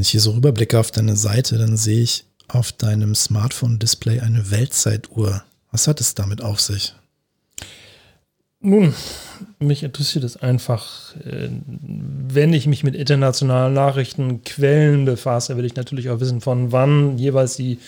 [0.00, 4.50] Wenn ich hier so rüberblicke auf deine Seite, dann sehe ich auf deinem Smartphone-Display eine
[4.50, 5.44] Weltzeituhr.
[5.72, 6.94] Was hat es damit auf sich?
[8.60, 8.94] Nun,
[9.58, 16.08] mich interessiert es einfach, äh, wenn ich mich mit internationalen Nachrichtenquellen befasse, will ich natürlich
[16.08, 17.78] auch wissen, von wann jeweils die,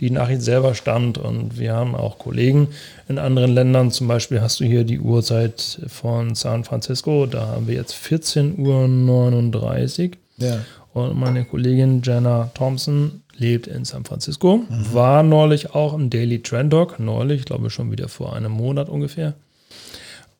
[0.00, 1.18] die Nachricht selber stammt.
[1.18, 2.68] Und wir haben auch Kollegen
[3.08, 3.90] in anderen Ländern.
[3.90, 7.26] Zum Beispiel hast du hier die Uhrzeit von San Francisco.
[7.26, 10.16] Da haben wir jetzt 14.39 Uhr.
[10.38, 10.60] Ja.
[10.94, 14.92] Und meine Kollegin Jenna Thompson lebt in San Francisco, mhm.
[14.92, 18.88] war neulich auch im Daily Trend Talk, neulich, ich glaube schon wieder vor einem Monat
[18.88, 19.34] ungefähr.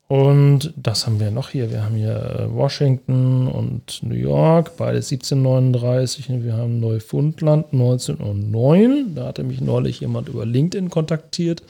[0.09, 1.71] Und das haben wir noch hier.
[1.71, 6.43] Wir haben hier äh, Washington und New York, beides 1739.
[6.43, 9.15] Wir haben Neufundland 1909.
[9.15, 11.63] Da hatte mich neulich jemand über LinkedIn kontaktiert,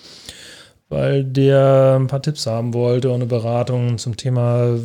[0.89, 4.79] weil der ein paar Tipps haben wollte und eine Beratung zum Thema,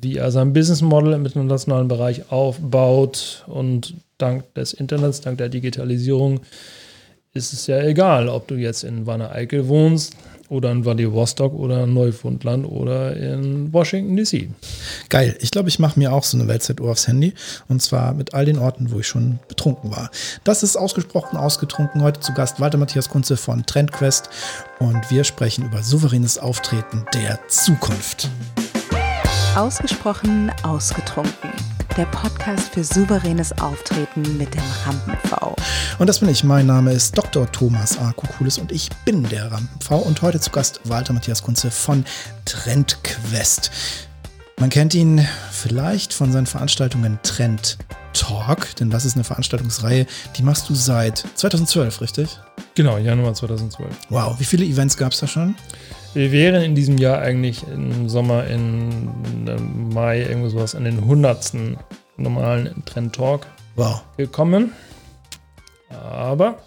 [0.00, 3.44] wie er sein Business Model im internationalen Bereich aufbaut.
[3.46, 6.40] Und dank des Internets, dank der Digitalisierung
[7.34, 10.16] ist es ja egal, ob du jetzt in Wanne Eickel wohnst,
[10.48, 14.48] oder in Vladivostok oder in Neufundland oder in Washington DC.
[15.08, 15.36] Geil.
[15.40, 17.34] Ich glaube, ich mache mir auch so eine Weltzeituhr aufs Handy.
[17.68, 20.10] Und zwar mit all den Orten, wo ich schon betrunken war.
[20.44, 22.02] Das ist ausgesprochen ausgetrunken.
[22.02, 24.28] Heute zu Gast Walter Matthias Kunze von Trendquest.
[24.78, 28.28] Und wir sprechen über souveränes Auftreten der Zukunft.
[29.56, 31.53] Ausgesprochen ausgetrunken
[31.96, 35.54] der Podcast für souveränes Auftreten mit dem Rampen-V.
[35.98, 36.42] Und das bin ich.
[36.42, 37.50] Mein Name ist Dr.
[37.52, 38.12] Thomas A.
[38.12, 42.04] Kukulis und ich bin der Rampen-V und heute zu Gast Walter Matthias Kunze von
[42.46, 43.70] Trendquest.
[44.58, 47.78] Man kennt ihn vielleicht von seinen Veranstaltungen Trend
[48.12, 50.06] Talk, denn das ist eine Veranstaltungsreihe,
[50.36, 52.40] die machst du seit 2012, richtig?
[52.74, 53.94] Genau, Januar 2012.
[54.08, 55.54] Wow, wie viele Events gab es da schon?
[56.14, 59.10] Wir wären in diesem Jahr eigentlich im Sommer, in
[59.92, 61.54] Mai, irgendwo sowas, an den 100.
[62.16, 64.00] normalen Trend Talk wow.
[64.16, 64.72] gekommen.
[65.90, 66.58] Aber.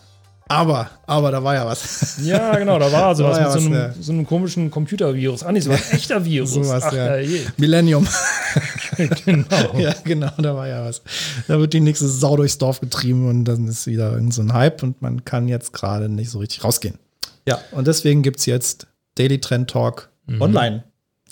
[0.49, 2.19] Aber, aber da war ja was.
[2.23, 3.93] Ja, genau, da war sowas da war mit ja so, einem, ja.
[3.97, 5.43] so, einem, komischen Computervirus.
[5.43, 6.51] Ah, nee, so ein echter Virus.
[6.51, 7.17] so was, Ach, ja.
[7.55, 8.05] Millennium.
[9.25, 9.45] genau.
[9.77, 11.01] Ja, genau, da war ja was.
[11.47, 14.53] Da wird die nächste Sau durchs Dorf getrieben und dann ist wieder irgend so ein
[14.53, 16.99] Hype und man kann jetzt gerade nicht so richtig rausgehen.
[17.45, 18.87] Ja, und deswegen gibt es jetzt
[19.17, 20.41] Daily Trend Talk mhm.
[20.41, 20.83] online.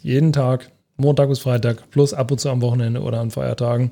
[0.02, 3.92] Jeden Tag, Montag bis Freitag, plus ab und zu am Wochenende oder an Feiertagen.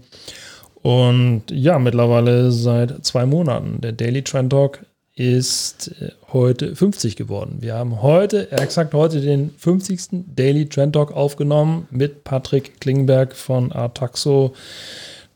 [0.82, 3.80] Und ja, mittlerweile seit zwei Monaten.
[3.82, 7.58] Der Daily Trend Talk ist äh, heute 50 geworden.
[7.60, 10.26] Wir haben heute, exakt heute, den 50.
[10.36, 14.54] Daily Trend Talk aufgenommen mit Patrick Klingberg von Artaxo,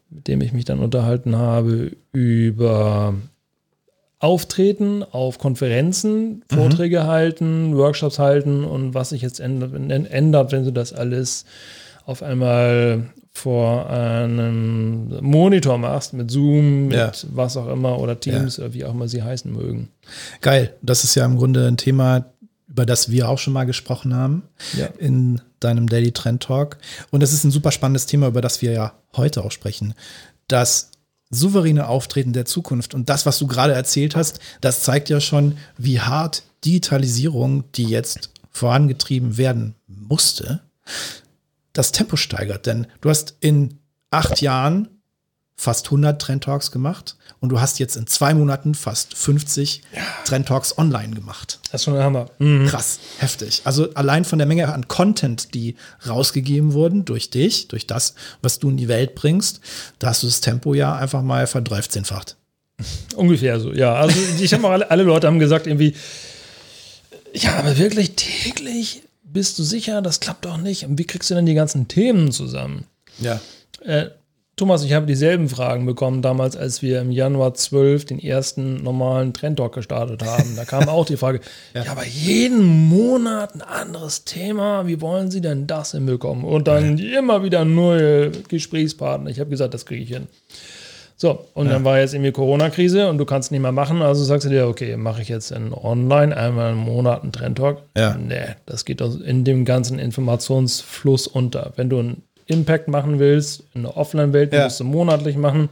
[0.09, 3.13] mit dem ich mich dann unterhalten habe über
[4.19, 6.44] auftreten auf Konferenzen.
[6.51, 7.07] Vorträge mhm.
[7.07, 11.45] halten, Workshops halten und was sich jetzt ändert, ändert, wenn du das alles
[12.05, 17.11] auf einmal vor einem Monitor machst, mit Zoom, mit ja.
[17.29, 18.63] was auch immer oder Teams ja.
[18.63, 19.89] oder wie auch immer sie heißen mögen.
[20.41, 20.73] Geil.
[20.81, 22.25] Das ist ja im Grunde ein Thema,
[22.67, 24.44] über das wir auch schon mal gesprochen haben
[24.75, 24.88] ja.
[24.97, 26.77] in deinem Daily Trend Talk.
[27.11, 29.94] Und das ist ein super spannendes Thema, über das wir ja heute auch sprechen.
[30.47, 30.91] Das
[31.29, 32.93] souveräne Auftreten der Zukunft.
[32.93, 37.85] Und das, was du gerade erzählt hast, das zeigt ja schon, wie hart Digitalisierung, die
[37.85, 40.61] jetzt vorangetrieben werden musste,
[41.73, 42.65] das Tempo steigert.
[42.65, 43.79] Denn du hast in
[44.09, 44.88] acht Jahren
[45.57, 50.01] fast 100 Trend Talks gemacht und du hast jetzt in zwei Monaten fast 50 ja.
[50.23, 51.59] Trend Talks online gemacht.
[51.72, 52.28] Das ist schon ein Hammer.
[52.38, 52.68] Mhm.
[52.68, 53.62] Krass, heftig.
[53.63, 55.75] Also allein von der Menge an Content, die
[56.07, 58.13] rausgegeben wurden durch dich, durch das,
[58.44, 59.59] was du in die Welt bringst,
[59.97, 62.38] da hast du das Tempo ja einfach mal verdreiftzehnfacht.
[63.16, 63.95] Ungefähr so, ja.
[63.95, 65.95] Also ich habe auch alle, alle Leute haben gesagt irgendwie,
[67.34, 70.85] ja, aber wirklich täglich bist du sicher, das klappt doch nicht.
[70.85, 72.85] Und wie kriegst du denn die ganzen Themen zusammen?
[73.19, 73.41] Ja.
[73.81, 74.09] Äh,
[74.57, 79.31] Thomas, ich habe dieselben Fragen bekommen damals, als wir im Januar 12 den ersten normalen
[79.31, 80.56] Trend Talk gestartet haben.
[80.56, 81.41] Da kam auch die Frage,
[81.75, 81.84] ja.
[81.84, 81.91] ja.
[81.91, 86.44] aber jeden Monat ein anderes Thema, wie wollen Sie denn das hinbekommen?
[86.44, 87.19] Und dann ja.
[87.19, 89.29] immer wieder neue Gesprächspartner.
[89.29, 90.25] Ich habe gesagt, das kriege ich hin.
[91.18, 91.74] So, und ja.
[91.74, 94.68] dann war jetzt irgendwie Corona-Krise und du kannst nicht mehr machen, also sagst du dir,
[94.68, 97.83] okay, mache ich jetzt in online einmal im Monat einen Trend Talk?
[97.95, 98.15] Ja.
[98.18, 101.74] Nee, das geht in dem ganzen Informationsfluss unter.
[101.75, 104.65] Wenn du ein Impact machen willst, in der Offline-Welt ja.
[104.65, 105.69] musst du monatlich machen.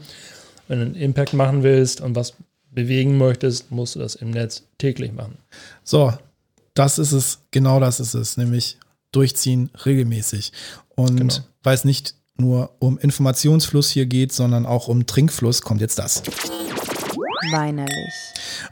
[0.67, 2.33] Wenn du einen Impact machen willst und was
[2.71, 5.37] bewegen möchtest, musst du das im Netz täglich machen.
[5.83, 6.13] So,
[6.73, 8.77] das ist es, genau das ist es, nämlich
[9.11, 10.51] durchziehen regelmäßig.
[10.95, 11.33] Und genau.
[11.63, 16.21] weil es nicht nur um Informationsfluss hier geht, sondern auch um Trinkfluss, kommt jetzt das.
[17.51, 18.13] Weinerlich.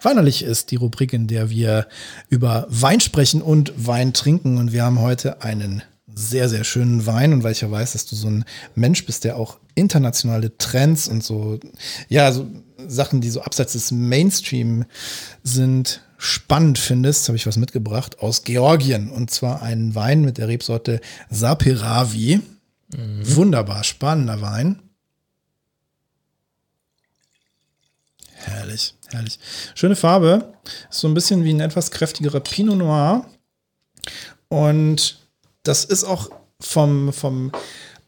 [0.01, 1.87] Weinerlich ist die Rubrik, in der wir
[2.29, 4.57] über Wein sprechen und Wein trinken.
[4.57, 5.83] Und wir haben heute einen
[6.15, 8.45] sehr, sehr schönen Wein und weil ich ja weiß, dass du so ein
[8.75, 11.59] Mensch bist, der auch internationale Trends und so,
[12.09, 12.47] ja, so
[12.87, 14.85] Sachen, die so abseits des Mainstream
[15.43, 20.47] sind, spannend findest, habe ich was mitgebracht aus Georgien und zwar einen Wein mit der
[20.47, 22.41] Rebsorte Saperavi.
[22.95, 23.35] Mhm.
[23.35, 24.79] Wunderbar spannender Wein.
[28.35, 29.39] Herrlich, herrlich.
[29.73, 30.53] Schöne Farbe.
[30.89, 33.25] Ist so ein bisschen wie ein etwas kräftigerer Pinot Noir.
[34.49, 35.22] Und
[35.63, 36.29] das ist auch
[36.59, 37.51] vom, vom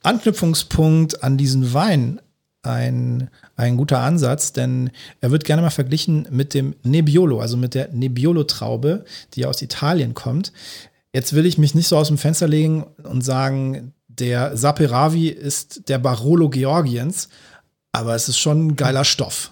[0.03, 2.21] Anknüpfungspunkt an diesen Wein
[2.63, 4.91] ein, ein guter Ansatz, denn
[5.21, 10.13] er wird gerne mal verglichen mit dem Nebbiolo, also mit der Nebbiolo-Traube, die aus Italien
[10.13, 10.51] kommt.
[11.13, 15.87] Jetzt will ich mich nicht so aus dem Fenster legen und sagen, der Saperavi ist
[15.89, 17.29] der Barolo Georgiens,
[17.91, 19.51] aber es ist schon ein geiler Stoff.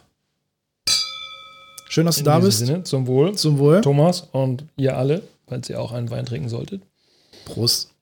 [1.90, 2.60] Schön, dass du da bist.
[2.60, 3.36] Sinne, zum Wohl.
[3.36, 3.82] Zum Wohl.
[3.82, 6.82] Thomas und ihr alle, falls ihr auch einen Wein trinken solltet.
[7.46, 7.93] Prost.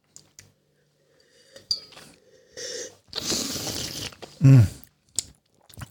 [4.42, 4.62] Mm.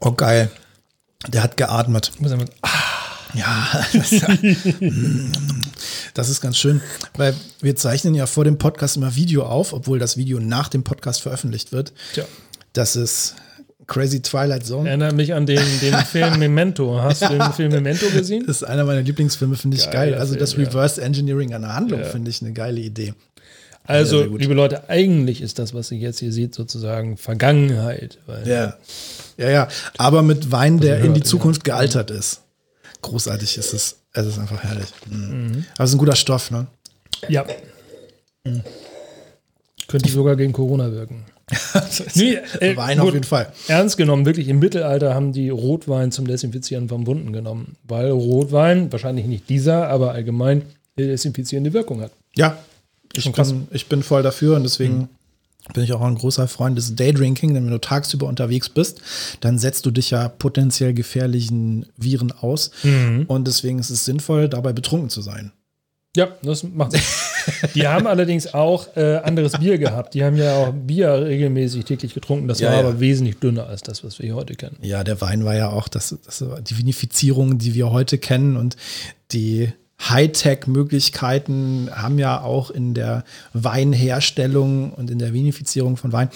[0.00, 0.50] Oh, geil.
[1.28, 2.12] Der hat geatmet.
[2.62, 2.68] Ah,
[3.34, 4.10] ja, das,
[6.14, 6.80] das ist ganz schön,
[7.16, 10.82] weil wir zeichnen ja vor dem Podcast immer Video auf, obwohl das Video nach dem
[10.82, 11.92] Podcast veröffentlicht wird.
[12.14, 12.24] Tja.
[12.72, 13.36] Das ist
[13.86, 14.88] Crazy Twilight Zone.
[14.88, 17.02] Erinnert mich an den, den Film Memento.
[17.02, 18.44] Hast du den Film Memento gesehen?
[18.46, 20.12] Das ist einer meiner Lieblingsfilme, finde ich geil.
[20.12, 20.20] geil.
[20.20, 22.06] Also das Reverse Engineering einer Handlung ja.
[22.06, 23.14] finde ich eine geile Idee.
[23.84, 28.18] Also, liebe Leute, eigentlich ist das, was ihr jetzt hier seht, sozusagen Vergangenheit.
[28.44, 28.76] ja.
[29.36, 29.68] ja, ja.
[29.98, 31.74] Aber mit Wein, der hört, in die Zukunft ja.
[31.74, 32.42] gealtert ist.
[33.02, 33.96] Großartig ist es.
[34.12, 34.88] Es ist einfach herrlich.
[35.08, 35.18] Mhm.
[35.18, 35.64] Mhm.
[35.74, 36.66] Aber es ist ein guter Stoff, ne?
[37.28, 37.44] Ja.
[38.44, 38.62] Mhm.
[39.88, 41.24] Könnte sogar gegen Corona wirken.
[42.14, 43.52] nee, äh, Wein gut, auf jeden Fall.
[43.66, 48.92] Ernst genommen, wirklich im Mittelalter haben die Rotwein zum Desinfizieren von Wunden genommen, weil Rotwein,
[48.92, 50.62] wahrscheinlich nicht dieser, aber allgemein,
[50.96, 52.12] eine desinfizierende Wirkung hat.
[52.36, 52.56] Ja,
[53.14, 55.08] ich bin, ich bin voll dafür und deswegen mhm.
[55.74, 59.00] bin ich auch ein großer Freund des Daydrinking, denn wenn du tagsüber unterwegs bist,
[59.40, 63.24] dann setzt du dich ja potenziell gefährlichen Viren aus mhm.
[63.28, 65.52] und deswegen ist es sinnvoll, dabei betrunken zu sein.
[66.16, 67.02] Ja, das macht Sinn.
[67.74, 70.14] Die haben allerdings auch äh, anderes Bier gehabt.
[70.14, 72.48] Die haben ja auch Bier regelmäßig täglich getrunken.
[72.48, 72.80] Das ja, war ja.
[72.80, 74.76] aber wesentlich dünner als das, was wir hier heute kennen.
[74.82, 78.76] Ja, der Wein war ja auch das, das die Vinifizierung, die wir heute kennen und
[79.30, 79.72] die
[80.08, 86.30] Hightech-Möglichkeiten haben ja auch in der Weinherstellung und in der Vinifizierung von Wein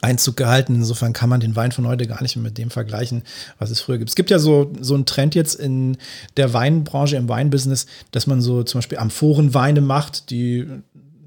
[0.00, 0.74] Einzug gehalten.
[0.74, 3.22] Insofern kann man den Wein von heute gar nicht mehr mit dem vergleichen,
[3.58, 4.10] was es früher gibt.
[4.10, 5.98] Es gibt ja so, so einen Trend jetzt in
[6.36, 10.66] der Weinbranche, im Weinbusiness, dass man so zum Beispiel Amphorenweine macht, die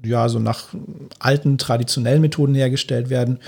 [0.04, 0.74] ja so nach
[1.18, 3.38] alten traditionellen Methoden hergestellt werden,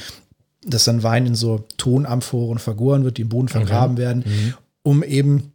[0.64, 4.02] dass dann Wein in so Tonamphoren vergoren wird, die im Boden vergraben okay.
[4.02, 4.54] werden, mhm.
[4.82, 5.52] um eben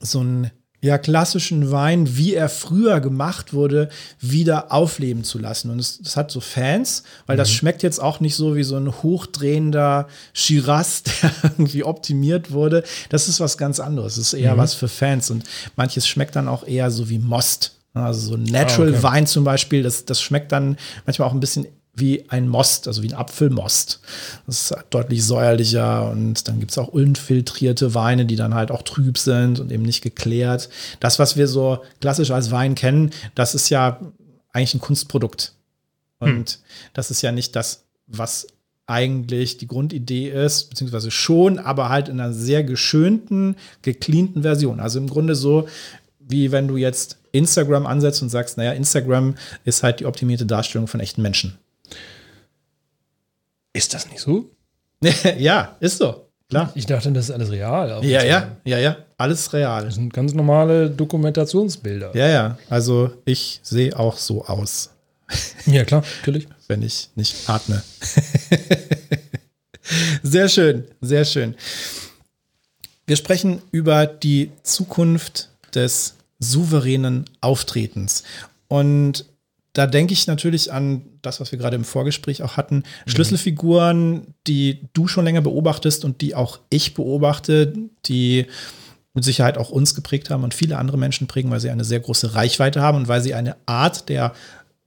[0.00, 0.50] so ein
[0.82, 5.70] ja, klassischen Wein, wie er früher gemacht wurde, wieder aufleben zu lassen.
[5.70, 7.38] Und es, das hat so Fans, weil mhm.
[7.38, 12.82] das schmeckt jetzt auch nicht so wie so ein hochdrehender Shiraz, der irgendwie optimiert wurde.
[13.10, 14.14] Das ist was ganz anderes.
[14.14, 14.58] Das ist eher mhm.
[14.58, 15.30] was für Fans.
[15.30, 15.44] Und
[15.76, 17.76] manches schmeckt dann auch eher so wie Most.
[17.92, 19.02] Also so Natural ah, okay.
[19.02, 20.76] Wein zum Beispiel, das, das schmeckt dann
[21.06, 24.00] manchmal auch ein bisschen wie ein Most, also wie ein Apfelmost.
[24.46, 28.82] Das ist deutlich säuerlicher und dann gibt es auch unfiltrierte Weine, die dann halt auch
[28.82, 30.68] trüb sind und eben nicht geklärt.
[31.00, 34.00] Das, was wir so klassisch als Wein kennen, das ist ja
[34.52, 35.54] eigentlich ein Kunstprodukt.
[36.18, 36.58] Und hm.
[36.92, 38.46] das ist ja nicht das, was
[38.86, 44.80] eigentlich die Grundidee ist, beziehungsweise schon, aber halt in einer sehr geschönten, gecleanten Version.
[44.80, 45.68] Also im Grunde so,
[46.18, 50.88] wie wenn du jetzt Instagram ansetzt und sagst, naja, Instagram ist halt die optimierte Darstellung
[50.88, 51.56] von echten Menschen.
[53.72, 54.50] Ist das nicht so?
[55.38, 56.26] ja, ist so.
[56.48, 56.72] Klar.
[56.74, 58.04] Ich dachte, das ist alles real.
[58.04, 59.84] Ja, ja, ja, ja, alles real.
[59.84, 62.10] Das sind ganz normale Dokumentationsbilder.
[62.16, 64.90] Ja, ja, also ich sehe auch so aus.
[65.66, 66.48] Ja, klar, natürlich.
[66.66, 67.80] Wenn ich nicht atme.
[70.24, 71.54] sehr schön, sehr schön.
[73.06, 78.24] Wir sprechen über die Zukunft des souveränen Auftretens.
[78.66, 79.26] Und
[79.72, 82.76] da denke ich natürlich an das, was wir gerade im Vorgespräch auch hatten.
[82.76, 83.10] Mhm.
[83.10, 87.72] Schlüsselfiguren, die du schon länger beobachtest und die auch ich beobachte,
[88.06, 88.46] die
[89.14, 92.00] mit Sicherheit auch uns geprägt haben und viele andere Menschen prägen, weil sie eine sehr
[92.00, 94.32] große Reichweite haben und weil sie eine Art der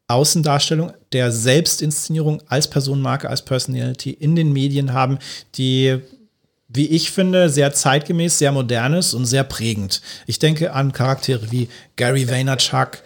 [0.08, 5.18] Außendarstellung, der Selbstinszenierung als Personenmarke, als Personality in den Medien haben,
[5.56, 6.00] die
[6.76, 10.02] wie ich finde, sehr zeitgemäß, sehr modern ist und sehr prägend.
[10.26, 13.04] Ich denke an Charaktere wie Gary Vaynerchuk,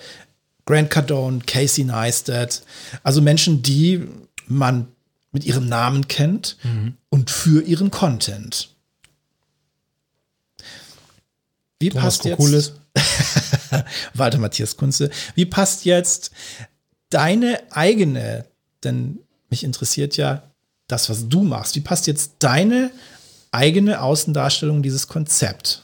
[0.67, 2.61] Grant Cardone, Casey Neistat,
[3.01, 4.05] also Menschen, die
[4.47, 4.87] man
[5.31, 6.95] mit ihrem Namen kennt mhm.
[7.09, 8.69] und für ihren Content.
[11.79, 12.73] Wie Thomas passt jetzt?
[14.13, 15.09] Walter Matthias Kunze.
[15.35, 16.31] Wie passt jetzt
[17.09, 18.45] deine eigene,
[18.83, 19.19] denn
[19.49, 20.43] mich interessiert ja
[20.87, 21.75] das, was du machst.
[21.75, 22.91] Wie passt jetzt deine
[23.51, 25.81] eigene Außendarstellung dieses Konzept?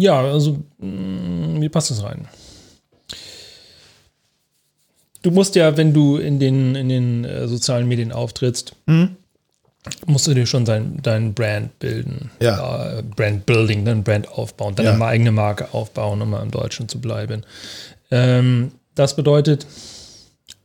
[0.00, 2.26] Ja, also mm, wie passt das rein?
[5.22, 9.16] Du musst ja, wenn du in den, in den äh, sozialen Medien auftrittst, mhm.
[10.06, 12.30] musst du dir schon dein, dein Brand bilden.
[12.40, 12.98] Ja.
[12.98, 15.06] Äh, Brand Building, dein Brand aufbauen, deine ja.
[15.06, 17.44] eigene Marke aufbauen, um mal im Deutschen zu bleiben.
[18.10, 19.66] Ähm, das bedeutet,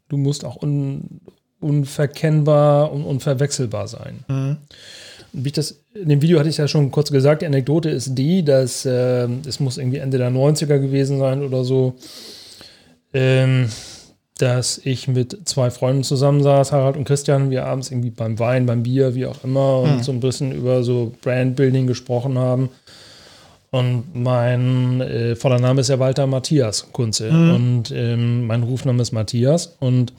[0.07, 1.19] du musst auch un,
[1.59, 4.23] unverkennbar und unverwechselbar sein.
[4.29, 4.57] Mhm.
[5.37, 8.15] Wie ich das, in dem Video hatte ich ja schon kurz gesagt, die Anekdote ist
[8.15, 11.95] die, dass äh, es muss irgendwie Ende der 90er gewesen sein oder so,
[13.13, 13.67] ähm,
[14.37, 18.83] dass ich mit zwei Freunden zusammensaß, Harald und Christian, wir abends irgendwie beim Wein, beim
[18.83, 20.03] Bier, wie auch immer, und mhm.
[20.03, 22.69] so ein bisschen über so Brandbuilding gesprochen haben.
[23.71, 27.29] Und mein äh, voller Name ist ja Walter Matthias Kunze.
[27.29, 27.55] Mhm.
[27.55, 29.75] Und ähm, mein Rufname ist Matthias.
[29.79, 30.13] Und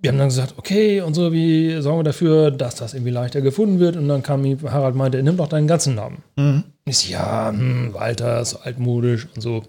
[0.00, 3.42] wir haben dann gesagt, okay, und so, wie sorgen wir dafür, dass das irgendwie leichter
[3.42, 3.96] gefunden wird?
[3.96, 6.22] Und dann kam Harald meinte, nimm doch deinen ganzen Namen.
[6.36, 6.64] Mhm.
[6.86, 9.62] Ich so, ja, hm, Walter, so altmodisch und so.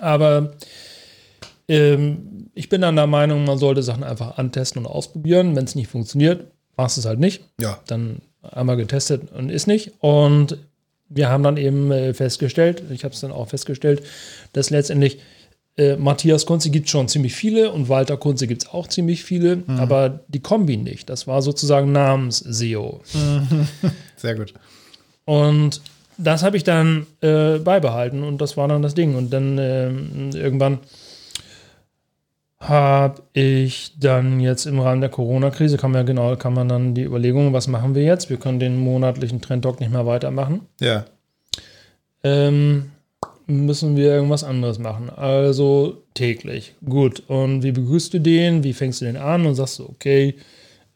[0.00, 0.52] Aber
[1.68, 5.54] ähm, ich bin dann der Meinung, man sollte Sachen einfach antesten und ausprobieren.
[5.54, 7.44] Wenn es nicht funktioniert, machst du es halt nicht.
[7.60, 7.78] Ja.
[7.86, 9.92] Dann einmal getestet und ist nicht.
[10.00, 10.58] Und
[11.08, 14.02] wir haben dann eben äh, festgestellt, ich habe es dann auch festgestellt,
[14.52, 15.20] dass letztendlich
[15.78, 19.56] äh, Matthias Kunze gibt schon ziemlich viele und Walter Kunze gibt es auch ziemlich viele,
[19.56, 19.78] mhm.
[19.78, 21.08] aber die Kombi nicht.
[21.08, 23.00] Das war sozusagen Namens-SEO.
[24.16, 24.54] Sehr gut.
[25.24, 25.80] Und
[26.18, 29.14] das habe ich dann äh, beibehalten und das war dann das Ding.
[29.14, 29.88] Und dann äh,
[30.36, 30.80] irgendwann
[32.58, 36.94] habe ich dann jetzt im Rahmen der Corona-Krise, kann man ja genau, kann man dann
[36.94, 38.30] die Überlegung, was machen wir jetzt?
[38.30, 40.62] Wir können den monatlichen Trend-Talk nicht mehr weitermachen.
[40.80, 41.04] Ja.
[42.24, 42.90] Ähm,
[43.48, 45.10] müssen wir irgendwas anderes machen.
[45.10, 46.74] Also täglich.
[46.88, 47.22] Gut.
[47.26, 48.62] Und wie begrüßt du den?
[48.62, 49.46] Wie fängst du den an?
[49.46, 50.34] Und sagst du, okay,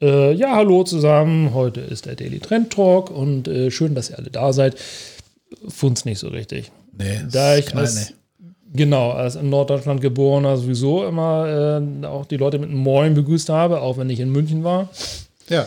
[0.00, 4.18] äh, ja, hallo zusammen, heute ist der Daily Trend Talk und äh, schön, dass ihr
[4.18, 4.76] alle da seid.
[5.68, 6.70] Funzt nicht so richtig.
[6.96, 8.14] Nee, da ich als,
[8.74, 13.50] Genau, als in Norddeutschland geborener sowieso immer äh, auch die Leute mit einem Moin begrüßt
[13.50, 14.88] habe, auch wenn ich in München war.
[15.48, 15.66] Ja.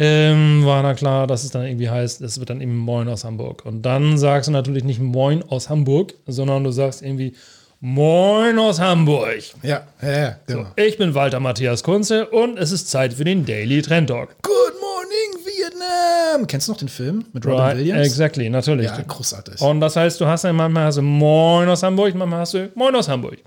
[0.00, 3.24] Ähm, war da klar, dass es dann irgendwie heißt, es wird dann eben Moin aus
[3.24, 3.64] Hamburg.
[3.64, 7.34] Und dann sagst du natürlich nicht Moin aus Hamburg, sondern du sagst irgendwie
[7.80, 9.42] Moin aus Hamburg.
[9.62, 10.62] Ja, ja, ja, genau.
[10.62, 14.36] So, ich bin Walter Matthias Kunze und es ist Zeit für den Daily Trend Talk.
[14.42, 16.46] Good morning, Vietnam.
[16.46, 18.06] Kennst du noch den Film mit Robin right, Williams?
[18.06, 18.86] Exactly, natürlich.
[18.86, 19.60] Ja, großartig.
[19.60, 22.70] Und das heißt, du hast ja manchmal hast du Moin aus Hamburg, manchmal hast du
[22.74, 23.38] Moin aus Hamburg.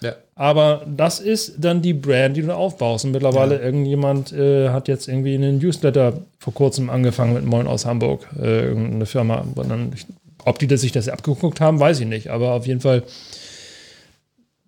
[0.00, 0.14] Ja.
[0.34, 3.04] Aber das ist dann die Brand, die du aufbaust.
[3.04, 3.62] Und mittlerweile ja.
[3.62, 8.26] irgendjemand äh, hat jetzt irgendwie einen Newsletter vor kurzem angefangen mit Moin aus Hamburg.
[8.38, 9.44] Äh, irgendeine Firma.
[9.54, 9.92] Dann,
[10.44, 12.28] ob die das sich das abgeguckt haben, weiß ich nicht.
[12.28, 13.02] Aber auf jeden Fall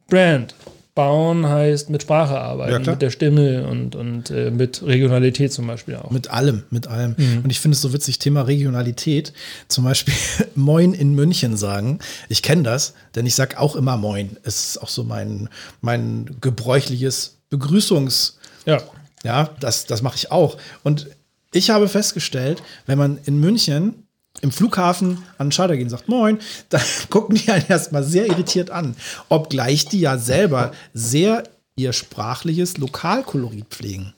[0.09, 0.55] Brand.
[0.95, 5.67] Bauen heißt mit Sprache arbeiten, ja, mit der Stimme und, und äh, mit Regionalität zum
[5.67, 6.11] Beispiel auch.
[6.11, 7.15] Mit allem, mit allem.
[7.17, 7.41] Mhm.
[7.45, 9.33] Und ich finde es so witzig, Thema Regionalität.
[9.69, 10.15] Zum Beispiel
[10.55, 11.99] Moin in München sagen.
[12.29, 14.37] Ich kenne das, denn ich sage auch immer Moin.
[14.43, 15.49] Es ist auch so mein,
[15.81, 18.35] mein gebräuchliches Begrüßungs-
[18.67, 18.83] ja.
[19.25, 20.59] Ja, das, das mache ich auch.
[20.83, 21.09] Und
[21.53, 24.02] ich habe festgestellt, wenn man in München
[24.43, 26.79] im Flughafen an den Schalter gehen und sagt Moin, da
[27.11, 28.95] gucken die einen erstmal sehr irritiert an.
[29.31, 31.45] Obgleich die ja selber sehr
[31.77, 34.13] ihr sprachliches Lokalkolorit pflegen.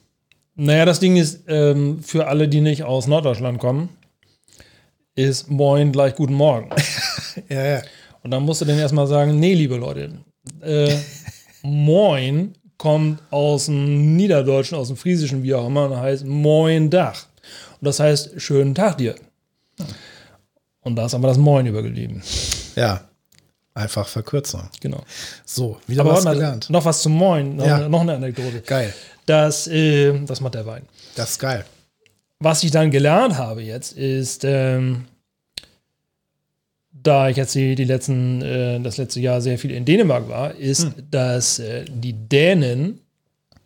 [0.57, 3.88] Naja, das Ding ist, ähm, für alle, die nicht aus Norddeutschland kommen,
[5.14, 6.71] ist Moin gleich Guten Morgen.
[7.49, 7.83] ja, ja.
[8.23, 10.12] Und dann musst du denen erstmal sagen, nee, liebe Leute,
[10.61, 10.97] äh,
[11.62, 17.26] Moin kommt aus dem Niederdeutschen, aus dem Friesischen, wie auch immer, und heißt Moin Dach.
[17.81, 19.14] Und das heißt, schönen Tag dir.
[20.85, 22.23] Und da ist aber das Moin übergeblieben.
[22.76, 23.00] Ja.
[23.76, 24.69] Einfach Verkürzung.
[24.81, 25.03] Genau.
[25.45, 26.71] So, wieder aber was gelernt.
[26.71, 27.88] Noch was zum Moin, noch, ja.
[27.88, 28.61] noch eine Anekdote.
[28.61, 28.95] Geil.
[29.26, 30.83] Das, äh, das macht der Wein.
[31.17, 31.64] Das ist geil.
[32.38, 35.07] Was ich dann gelernt habe jetzt, ist, ähm,
[36.93, 40.55] da ich jetzt die, die letzten, äh, das letzte Jahr sehr viel in Dänemark war,
[40.55, 40.93] ist, hm.
[41.11, 43.00] dass äh, die Dänen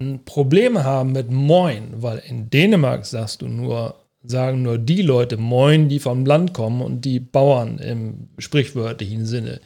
[0.01, 5.37] ein Problem haben mit Moin, weil in Dänemark sagst du nur sagen nur die Leute
[5.37, 9.61] Moin, die vom Land kommen und die Bauern im sprichwörtlichen Sinne.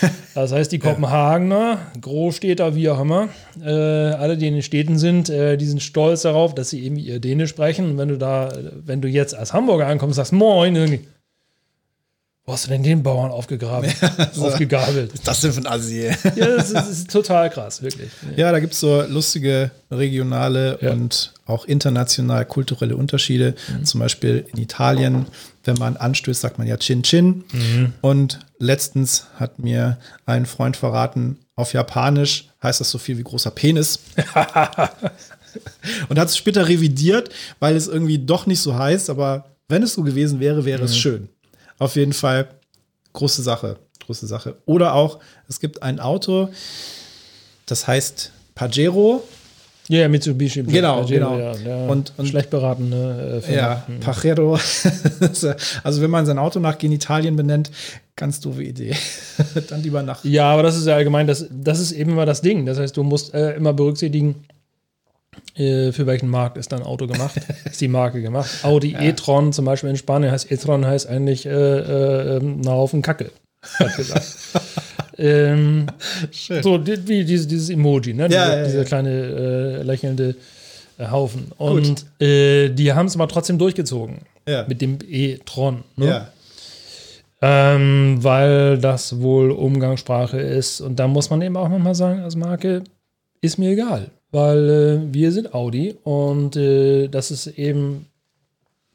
[0.34, 3.28] Das heißt, die Kopenhagener, Großstädter, wie auch immer,
[3.64, 6.96] äh, alle, die in den Städten sind, äh, die sind stolz darauf, dass sie eben
[6.96, 7.92] ihr Dänisch sprechen.
[7.92, 8.52] Und wenn du da,
[8.84, 11.06] wenn du jetzt als Hamburger ankommst, sagst Moin, irgendwie,
[12.46, 13.90] wo hast du denn den Bauern aufgegraben,
[14.32, 14.44] so.
[14.46, 15.12] aufgegabelt?
[15.12, 16.02] Was ist das denn für ein Assi?
[16.02, 18.10] ja, das ist, das ist, total krass, wirklich.
[18.36, 20.92] Ja, da gibt es so lustige regionale ja.
[20.92, 23.54] und auch international kulturelle Unterschiede.
[23.68, 23.84] Mhm.
[23.86, 25.26] Zum Beispiel in Italien,
[25.64, 27.44] wenn man anstößt, sagt man ja Chin Chin.
[27.52, 27.92] Mhm.
[28.02, 33.52] Und letztens hat mir ein Freund verraten, auf Japanisch heißt das so viel wie großer
[33.52, 34.00] Penis.
[36.08, 39.94] und hat es später revidiert, weil es irgendwie doch nicht so heißt, aber wenn es
[39.94, 40.84] so gewesen wäre, wäre mhm.
[40.86, 41.28] es schön.
[41.78, 42.48] Auf jeden Fall
[43.12, 44.56] große Sache, große Sache.
[44.66, 46.48] Oder auch, es gibt ein Auto,
[47.66, 49.22] das heißt Pajero.
[49.88, 50.62] Ja, yeah, Mitsubishi.
[50.62, 51.38] Genau, Pajero, genau.
[51.38, 51.86] Ja, ja.
[51.88, 52.88] Und, und, Schlecht beraten.
[52.88, 54.00] Ne, äh, ja, mhm.
[54.00, 54.54] Pajero.
[55.82, 57.70] also wenn man sein Auto nach Genitalien benennt,
[58.16, 58.94] ganz doofe Idee.
[59.68, 60.24] Dann lieber nach.
[60.24, 62.64] Ja, aber das ist ja allgemein, das, das ist eben immer das Ding.
[62.64, 64.46] Das heißt, du musst äh, immer berücksichtigen,
[65.56, 68.50] für welchen Markt ist dann Auto gemacht, ist die Marke gemacht.
[68.64, 69.02] Audi ja.
[69.02, 73.30] e-tron zum Beispiel in Spanien heißt e-tron heißt eigentlich äh, äh, ein Haufen Kacke,
[73.78, 74.26] hat gesagt.
[75.18, 75.86] ähm,
[76.62, 78.22] so wie dieses, dieses Emoji, ne?
[78.22, 80.34] Ja, dieser, ja, dieser kleine äh, lächelnde
[80.98, 81.52] äh, Haufen.
[81.56, 84.18] Und äh, die haben es aber trotzdem durchgezogen
[84.68, 85.84] mit dem e-tron.
[85.96, 86.28] Ne?
[87.40, 90.80] Ähm, weil das wohl Umgangssprache ist.
[90.80, 92.82] Und da muss man eben auch nochmal sagen, als Marke,
[93.40, 98.06] ist mir egal weil äh, wir sind Audi und äh, das ist eben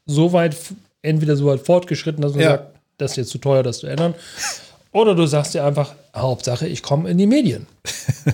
[0.06, 0.56] so weit,
[1.02, 2.50] entweder so weit fortgeschritten, dass man ja.
[2.50, 4.14] sagt, das ist jetzt zu teuer, das zu ändern.
[4.92, 7.66] Oder du sagst dir einfach, Hauptsache, ich komme in die Medien.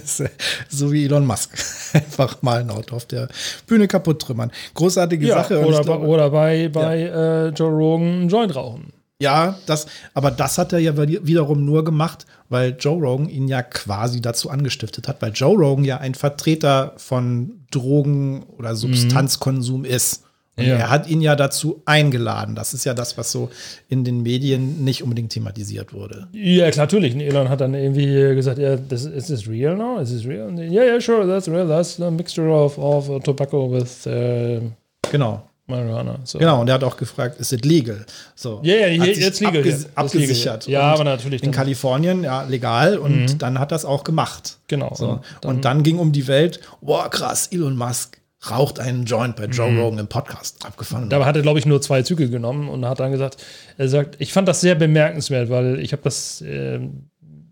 [0.68, 1.56] so wie Elon Musk.
[1.92, 3.28] Einfach mal ein Auto auf der
[3.66, 4.50] Bühne kaputt trümmern.
[4.74, 5.64] Großartige ja, Sache.
[5.64, 7.46] Oder, glaube, oder bei, bei ja.
[7.46, 8.92] äh, Joe Rogan einen Joint rauchen.
[9.20, 13.62] Ja, das, aber das hat er ja wiederum nur gemacht, weil Joe Rogan ihn ja
[13.62, 18.76] quasi dazu angestiftet hat, weil Joe Rogan ja ein Vertreter von Drogen oder mhm.
[18.76, 19.86] Substanzkonsum mhm.
[19.86, 20.22] ist.
[20.58, 20.76] Und ja.
[20.76, 22.54] er hat ihn ja dazu eingeladen.
[22.54, 23.50] Das ist ja das, was so
[23.90, 26.28] in den Medien nicht unbedingt thematisiert wurde.
[26.32, 27.14] Ja, klar, natürlich.
[27.14, 30.00] Elon hat dann irgendwie gesagt, ja, this, is this real now?
[30.00, 30.50] Is this real?
[30.58, 31.68] Ja, yeah, yeah, sure, that's real.
[31.68, 34.62] That's a mixture of, of tobacco with uh,
[35.10, 35.42] Genau.
[35.66, 36.20] Marihuana.
[36.24, 36.38] So.
[36.38, 38.06] Genau, und er hat auch gefragt, ist es legal?
[38.34, 38.60] So.
[38.62, 39.58] Ja, yeah, yeah, jetzt legal.
[39.58, 39.88] Abges ja.
[39.94, 40.66] abgesichert.
[40.68, 41.42] Ja, aber natürlich.
[41.42, 43.38] In Kalifornien, ja, legal und mhm.
[43.38, 44.58] dann hat das auch gemacht.
[44.68, 44.94] Genau.
[44.94, 45.08] So.
[45.08, 48.18] Und, dann, und dann ging um die Welt, boah, krass, Elon Musk
[48.48, 49.80] raucht einen Joint bei Joe mhm.
[49.80, 50.64] Rogan im Podcast.
[50.64, 51.10] Abgefangen.
[51.10, 53.42] Dabei hat er, glaube ich, nur zwei Züge genommen und hat dann gesagt,
[53.76, 56.78] er sagt, ich fand das sehr bemerkenswert, weil ich habe das äh,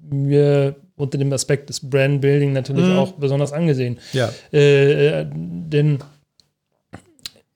[0.09, 2.96] mir unter dem Aspekt des Brandbuilding natürlich mhm.
[2.96, 3.98] auch besonders angesehen.
[4.12, 4.31] Ja.
[4.53, 5.98] Äh, äh denn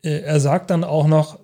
[0.03, 1.39] er sagt dann auch noch,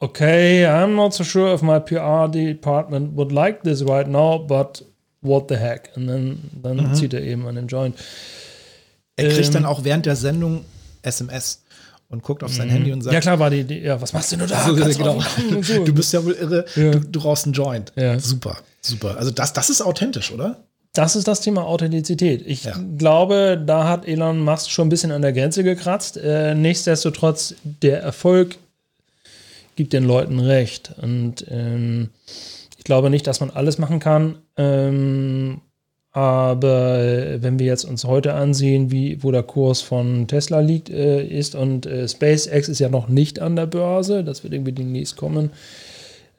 [0.00, 4.84] okay, I'm not so sure if my PR department would like this right now, but
[5.20, 5.90] what the heck?
[5.94, 6.94] Und dann, dann mhm.
[6.94, 7.96] zieht er eben an den Joint.
[9.16, 10.64] Er kriegt ähm, dann auch während der Sendung
[11.02, 11.62] SMS
[12.08, 12.72] und guckt auf sein mhm.
[12.72, 14.64] Handy und sagt: Ja, klar, war die, die ja, was machst du denn da?
[14.64, 15.22] So, genau.
[15.84, 16.90] Du bist ja wohl irre, ja.
[16.90, 17.92] Du, du rauchst einen Joint.
[17.96, 18.18] Ja.
[18.18, 19.16] Super, super.
[19.18, 20.64] Also, das, das ist authentisch, oder?
[20.92, 22.42] Das ist das Thema Authentizität.
[22.46, 22.74] Ich ja.
[22.98, 26.16] glaube, da hat Elon Musk schon ein bisschen an der Grenze gekratzt.
[26.16, 28.56] Äh, nichtsdestotrotz, der Erfolg
[29.76, 30.92] gibt den Leuten recht.
[31.00, 32.10] Und ähm,
[32.76, 34.38] ich glaube nicht, dass man alles machen kann.
[34.56, 35.60] Ähm,
[36.12, 41.24] aber wenn wir jetzt uns heute ansehen, wie, wo der Kurs von Tesla liegt, äh,
[41.24, 45.16] ist und äh, SpaceX ist ja noch nicht an der Börse, das wird irgendwie demnächst
[45.16, 45.50] kommen.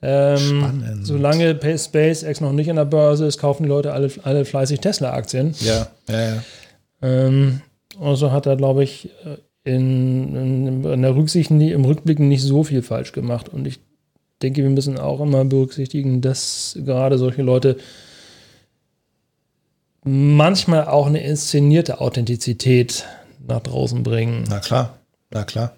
[0.02, 1.06] Ähm, Spannend.
[1.08, 5.54] Solange SpaceX noch nicht in der Börse ist, kaufen die Leute alle, alle fleißig Tesla-Aktien.
[5.60, 6.44] Ja, ja, ja.
[7.02, 7.62] Ähm,
[8.00, 9.10] also hat er, glaube ich,
[9.64, 13.50] in, in, in, der Rücksicht, im Rückblick nicht so viel falsch gemacht.
[13.50, 13.80] Und ich
[14.42, 17.78] denke, wir müssen auch immer berücksichtigen, dass gerade solche Leute
[20.04, 23.06] manchmal auch eine inszenierte Authentizität
[23.48, 24.46] nach draußen bringen.
[24.50, 24.98] Na klar,
[25.30, 25.74] na klar.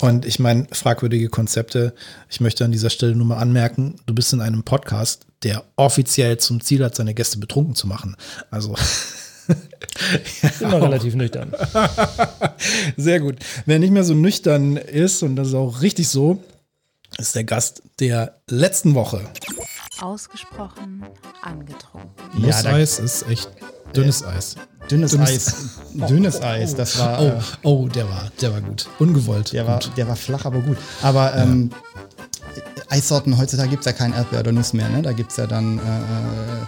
[0.00, 1.94] Und ich meine, fragwürdige Konzepte.
[2.28, 6.38] Ich möchte an dieser Stelle nur mal anmerken, du bist in einem Podcast, der offiziell
[6.38, 8.16] zum Ziel hat, seine Gäste betrunken zu machen.
[8.50, 8.74] Also.
[10.60, 11.52] Immer relativ nüchtern.
[12.96, 13.36] Sehr gut.
[13.64, 16.42] Wer nicht mehr so nüchtern ist, und das ist auch richtig so,
[17.18, 19.22] ist der Gast der letzten Woche.
[20.02, 21.04] Ausgesprochen
[21.42, 22.10] angetrunken.
[22.34, 23.50] Nusseis ja, ist echt
[23.94, 24.56] dünnes Eis.
[24.90, 25.54] Dünnes, dünnes Eis.
[26.08, 27.20] Dünnes Eis, das war.
[27.20, 28.88] Oh, oh, der war, der war gut.
[28.98, 29.52] Ungewollt.
[29.52, 30.76] Der, War, der war flach, aber gut.
[31.02, 31.70] Aber ähm,
[32.88, 35.02] Eissorten, heutzutage gibt es ja kein Erdbeer oder Nuss mehr, ne?
[35.02, 36.66] Da gibt es ja dann äh, äh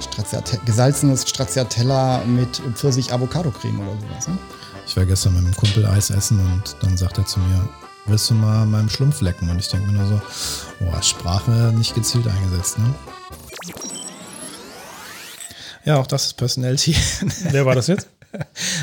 [0.00, 4.28] Stracciate gesalzenes Stracciatella mit Pfirsich-Avocado-Creme oder sowas.
[4.28, 4.38] Ne?
[4.86, 7.68] Ich war gestern mit einem Kumpel Eis essen und dann sagt er zu mir,
[8.06, 9.50] willst du mal meinem Schlumpf lecken?
[9.50, 10.20] Und ich denke mir nur so,
[10.80, 12.94] oh, Sprache nicht gezielt eingesetzt, ne?
[15.84, 16.96] Ja, auch das ist Personality.
[17.50, 18.08] Wer war das jetzt?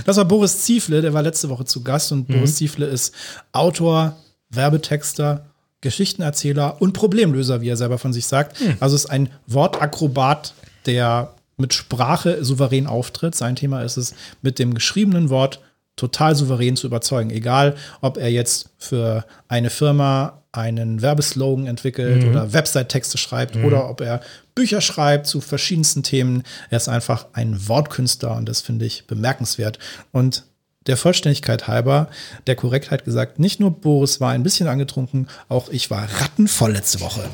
[0.06, 2.34] Das war Boris Ziefle, der war letzte Woche zu Gast und mhm.
[2.34, 3.14] Boris Ziefle ist
[3.52, 4.18] Autor,
[4.50, 5.46] Werbetexter
[5.82, 8.60] Geschichtenerzähler und Problemlöser, wie er selber von sich sagt.
[8.60, 8.78] Hm.
[8.80, 10.54] Also ist ein Wortakrobat,
[10.86, 13.36] der mit Sprache souverän auftritt.
[13.36, 15.60] Sein Thema ist es, mit dem geschriebenen Wort
[15.96, 17.30] total souverän zu überzeugen.
[17.30, 22.30] Egal, ob er jetzt für eine Firma einen Werbeslogan entwickelt mhm.
[22.30, 23.66] oder Website-Texte schreibt mhm.
[23.66, 24.22] oder ob er
[24.54, 26.44] Bücher schreibt zu verschiedensten Themen.
[26.70, 29.80] Er ist einfach ein Wortkünstler und das finde ich bemerkenswert.
[30.12, 30.44] Und
[30.88, 32.10] der Vollständigkeit halber,
[32.48, 37.00] der Korrektheit gesagt, nicht nur Boris war ein bisschen angetrunken, auch ich war rattenvoll letzte
[37.02, 37.30] Woche.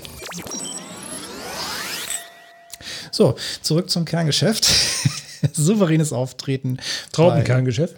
[3.12, 4.66] So, zurück zum Kerngeschäft.
[5.54, 6.78] Souveränes Auftreten.
[7.14, 7.96] Traubenkerngeschäft.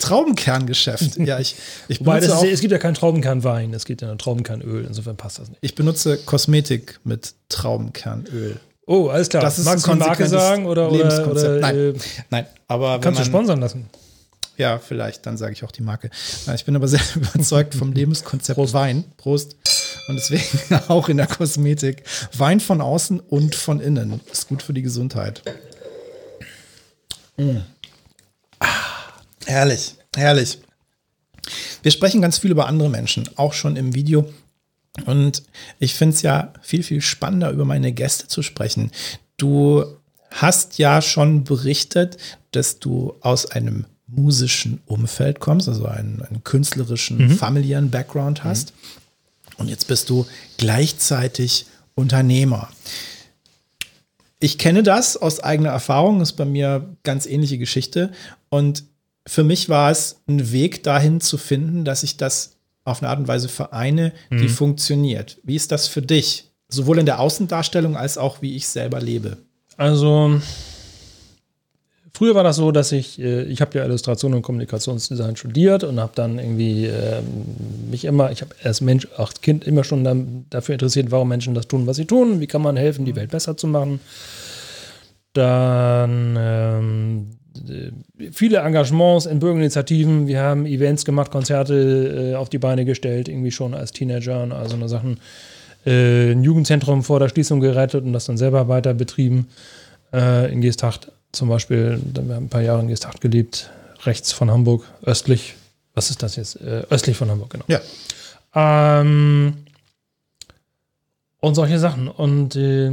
[0.00, 1.16] Traubenkerngeschäft.
[1.20, 1.54] Ja, ich,
[1.88, 5.48] ich Wobei, ist, es gibt ja keinen Traubenkernwein, es gibt ja Traubenkernöl, insofern passt das
[5.48, 5.58] nicht.
[5.60, 8.58] Ich benutze Kosmetik mit Traubenkernöl.
[8.86, 9.42] Oh, alles klar.
[9.42, 11.94] Das ist Magst du Marke sagen oder, oder, oder nein, äh,
[12.30, 13.88] nein, aber kannst du sponsern lassen?
[14.60, 16.10] Ja, vielleicht, dann sage ich auch die Marke.
[16.54, 18.74] Ich bin aber sehr überzeugt vom Lebenskonzept Prost.
[18.74, 19.04] Wein.
[19.16, 19.56] Prost.
[20.08, 22.02] Und deswegen auch in der Kosmetik.
[22.36, 24.20] Wein von außen und von innen.
[24.30, 25.42] Ist gut für die Gesundheit.
[27.38, 27.60] Mm.
[29.50, 30.58] Herrlich, herrlich.
[31.82, 34.32] Wir sprechen ganz viel über andere Menschen, auch schon im Video.
[35.06, 35.42] Und
[35.80, 38.92] ich finde es ja viel, viel spannender, über meine Gäste zu sprechen.
[39.38, 39.84] Du
[40.30, 42.16] hast ja schon berichtet,
[42.52, 47.30] dass du aus einem musischen Umfeld kommst, also einen, einen künstlerischen, mhm.
[47.30, 48.72] familiären Background hast.
[48.72, 49.54] Mhm.
[49.56, 52.68] Und jetzt bist du gleichzeitig Unternehmer.
[54.38, 58.12] Ich kenne das aus eigener Erfahrung, ist bei mir ganz ähnliche Geschichte.
[58.48, 58.84] Und
[59.26, 63.18] für mich war es ein Weg dahin zu finden, dass ich das auf eine Art
[63.18, 64.48] und Weise vereine, die mhm.
[64.48, 65.38] funktioniert.
[65.42, 66.50] Wie ist das für dich?
[66.68, 69.36] Sowohl in der Außendarstellung als auch wie ich selber lebe.
[69.76, 70.40] Also
[72.12, 76.00] früher war das so, dass ich, äh, ich habe ja Illustration und Kommunikationsdesign studiert und
[76.00, 77.22] habe dann irgendwie äh,
[77.90, 81.54] mich immer, ich habe als Mensch, auch Kind immer schon dann, dafür interessiert, warum Menschen
[81.54, 84.00] das tun, was sie tun, wie kann man helfen, die Welt besser zu machen.
[85.32, 87.39] Dann ähm, äh,
[88.32, 90.26] viele Engagements in Bürgerinitiativen.
[90.26, 94.52] Wir haben Events gemacht, Konzerte äh, auf die Beine gestellt, irgendwie schon als Teenager und
[94.52, 95.20] all so eine Sachen.
[95.86, 99.48] Äh, ein Jugendzentrum vor der Schließung gerettet und das dann selber weiter betrieben.
[100.12, 103.70] Äh, in Geesthacht zum Beispiel, wir haben ein paar Jahre in Geesthacht gelebt,
[104.04, 105.54] rechts von Hamburg, östlich.
[105.94, 106.60] Was ist das jetzt?
[106.60, 107.64] Äh, östlich von Hamburg, genau.
[107.68, 107.80] Ja.
[108.54, 109.54] Ähm,
[111.40, 112.08] und solche Sachen.
[112.08, 112.92] Und äh,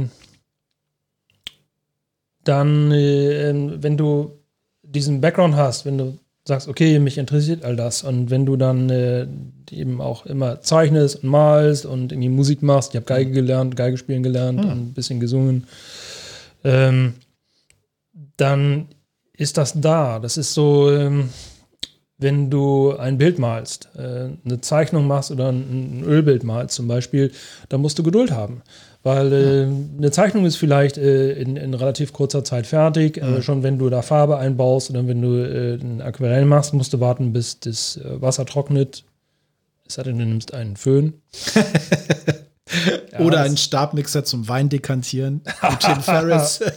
[2.44, 4.37] dann, wenn du
[4.90, 8.88] diesen Background hast, wenn du sagst, okay, mich interessiert all das und wenn du dann
[8.90, 9.26] äh,
[9.70, 13.98] eben auch immer zeichnest und malst und irgendwie Musik machst, ich habe Geige gelernt, Geige
[13.98, 14.70] spielen gelernt mhm.
[14.70, 15.66] und ein bisschen gesungen,
[16.64, 17.14] ähm,
[18.36, 18.88] dann
[19.34, 20.18] ist das da.
[20.18, 21.28] Das ist so, ähm,
[22.16, 26.88] wenn du ein Bild malst, äh, eine Zeichnung machst oder ein, ein Ölbild malst zum
[26.88, 27.30] Beispiel,
[27.68, 28.62] dann musst du Geduld haben.
[29.08, 29.66] Weil äh,
[29.96, 33.18] eine Zeichnung ist vielleicht äh, in, in, relativ kurzer Zeit fertig.
[33.22, 33.40] Mhm.
[33.40, 37.00] schon wenn du da Farbe einbaust oder wenn du äh, ein Aquarell machst, musst du
[37.00, 39.04] warten, bis das äh, Wasser trocknet.
[39.86, 41.14] Es sei denn, du nimmst einen Föhn.
[43.12, 45.40] ja, oder einen Stabmixer zum Wein dekantieren.
[45.80, 46.60] Tim Ferris.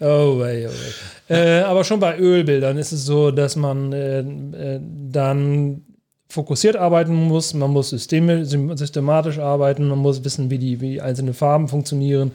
[0.00, 1.36] Oh, way, oh, way.
[1.36, 5.82] Äh, aber schon bei Ölbildern ist es so, dass man äh, äh, dann
[6.28, 11.68] fokussiert arbeiten muss, man muss systematisch arbeiten, man muss wissen, wie die, wie einzelne Farben
[11.68, 12.32] funktionieren,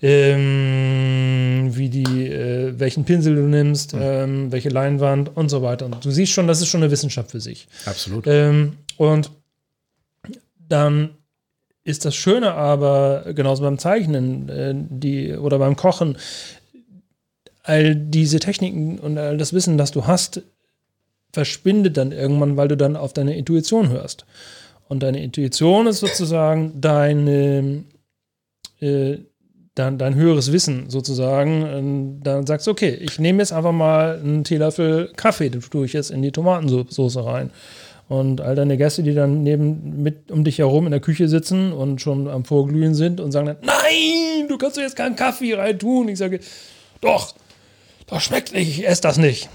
[0.00, 4.00] ähm, wie die, äh, welchen Pinsel du nimmst, mhm.
[4.02, 5.86] ähm, welche Leinwand und so weiter.
[5.86, 7.66] Und du siehst schon, das ist schon eine Wissenschaft für sich.
[7.86, 8.24] Absolut.
[8.28, 9.32] Ähm, und
[10.68, 11.10] dann
[11.82, 16.18] ist das Schöne aber, genauso beim Zeichnen äh, die, oder beim Kochen,
[17.64, 20.42] all diese Techniken und all das Wissen, das du hast,
[21.32, 24.24] verschwindet dann irgendwann, weil du dann auf deine Intuition hörst.
[24.88, 27.84] Und deine Intuition ist sozusagen deine,
[28.80, 29.18] äh,
[29.74, 31.62] dein, dein höheres Wissen sozusagen.
[31.62, 35.84] Und dann sagst du, okay, ich nehme jetzt einfach mal einen Teelöffel Kaffee, den tue
[35.84, 37.50] ich jetzt in die Tomatensauce rein.
[38.08, 41.74] Und all deine Gäste, die dann neben mit um dich herum in der Küche sitzen
[41.74, 45.52] und schon am Vorglühen sind und sagen dann, nein, du kannst doch jetzt keinen Kaffee
[45.52, 46.08] rein tun.
[46.08, 46.40] Ich sage,
[47.02, 47.34] doch,
[48.06, 49.50] das schmeckt nicht, ich esse das nicht.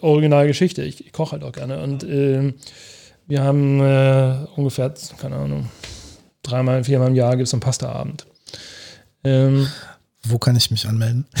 [0.00, 0.82] Originalgeschichte.
[0.82, 1.82] Ich, ich koche halt auch gerne.
[1.82, 2.52] Und äh,
[3.26, 5.68] wir haben äh, ungefähr, keine Ahnung,
[6.42, 8.26] dreimal, viermal im Jahr gibt es einen Pastaabend.
[9.24, 9.68] Ähm,
[10.24, 11.26] Wo kann ich mich anmelden?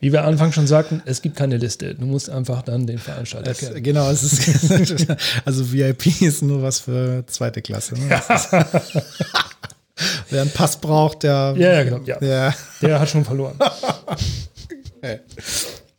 [0.00, 1.94] Wie wir Anfang schon sagten, es gibt keine Liste.
[1.94, 3.82] Du musst einfach dann den Veranstalter es, kennen.
[3.82, 5.06] Genau, es ist
[5.44, 7.94] also VIP ist nur was für zweite Klasse.
[7.94, 8.08] Ne?
[10.30, 12.18] Wer einen Pass braucht, der, ja, ja, genau, ja.
[12.18, 13.58] Der, der hat schon verloren.
[15.00, 15.20] hey.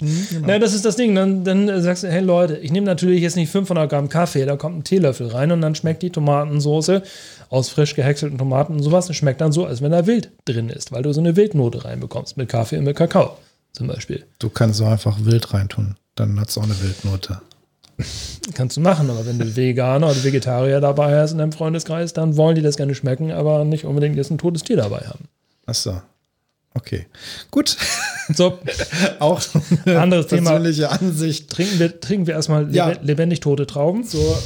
[0.01, 0.47] Mhm, genau.
[0.47, 1.15] Na, das ist das Ding.
[1.15, 4.55] Dann, dann sagst du, hey Leute, ich nehme natürlich jetzt nicht 500 Gramm Kaffee, da
[4.55, 7.01] kommt ein Teelöffel rein und dann schmeckt die Tomatensoße
[7.49, 9.07] aus frisch gehäckselten Tomaten und sowas.
[9.07, 11.85] Das schmeckt dann so, als wenn da Wild drin ist, weil du so eine Wildnote
[11.85, 13.37] reinbekommst mit Kaffee und mit Kakao
[13.73, 14.25] zum Beispiel.
[14.39, 17.41] Du kannst so einfach Wild reintun, dann hat es auch eine Wildnote.
[18.53, 22.37] Kannst du machen, aber wenn du Veganer oder Vegetarier dabei hast in deinem Freundeskreis, dann
[22.37, 25.27] wollen die das gerne schmecken, aber nicht unbedingt jetzt ein totes Tier dabei haben.
[25.65, 25.99] Ach so.
[26.75, 27.07] Okay.
[27.49, 27.75] Gut.
[28.33, 28.59] So.
[29.19, 29.41] Auch
[29.85, 30.91] eine anderes persönliche Thema.
[31.01, 31.49] Ansicht.
[31.49, 32.93] Trinken wir, trinken wir erstmal Ja.
[33.01, 34.03] lebendig tote Trauben.
[34.03, 34.37] So,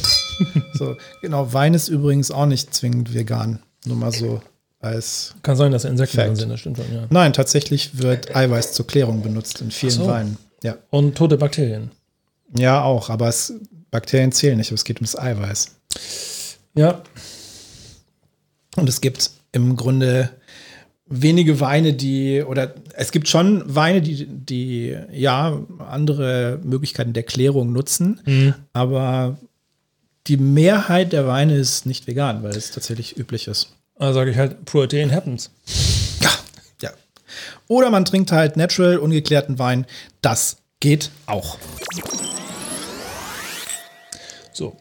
[0.74, 1.52] so, genau.
[1.54, 3.60] Wein ist übrigens auch nicht zwingend vegan.
[3.86, 4.42] Nur mal so
[4.80, 5.36] als.
[5.44, 7.08] Kann sein, dass Insekten drin sind, das stimmt schon, ja.
[7.10, 10.08] Nein, tatsächlich wird Eiweiß zur Klärung benutzt in vielen so.
[10.08, 10.38] Weinen.
[10.64, 10.76] Ja.
[10.92, 11.92] Und tote Bakterien.
[12.58, 13.54] Ja, auch, aber es,
[13.90, 15.72] Bakterien zählen nicht, aber es geht ums Eiweiß.
[16.76, 17.02] Ja,
[18.78, 20.30] Und es gibt im Grunde
[21.12, 27.72] wenige Weine, die, oder es gibt schon Weine, die, die ja andere Möglichkeiten der Klärung
[27.74, 28.54] nutzen, Mhm.
[28.74, 29.38] aber
[30.28, 33.76] die Mehrheit der Weine ist nicht vegan, weil es tatsächlich üblich ist.
[33.98, 35.52] also sage ich halt, Protein happens.
[36.22, 36.30] Ja,
[36.82, 36.92] ja.
[37.68, 39.86] Oder man trinkt halt natural, ungeklärten Wein.
[40.22, 41.58] Das geht auch.
[44.54, 44.76] So.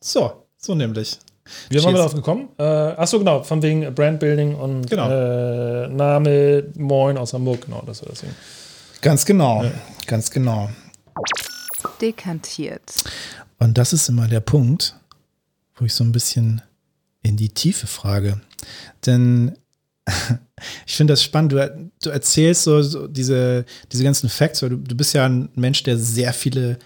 [0.00, 1.18] So, so nämlich.
[1.70, 1.94] Wie waren wir Cheers.
[1.96, 2.48] darauf gekommen?
[2.58, 5.08] Äh, achso, genau, von wegen Brandbuilding und Genau.
[5.10, 8.30] äh, Name Moin aus Hamburg, genau, das war das Ding.
[9.00, 9.64] Ganz genau,
[10.06, 10.68] ganz genau.
[12.00, 12.82] Dekantiert.
[13.58, 14.96] Und das ist immer der Punkt,
[15.76, 16.62] wo ich so ein bisschen
[17.22, 18.40] in die Tiefe frage.
[19.06, 19.56] Denn
[20.86, 21.52] ich finde das spannend.
[21.52, 25.48] Du, du erzählst so, so diese, diese ganzen Facts, weil du, du bist ja ein
[25.54, 26.78] Mensch, der sehr viele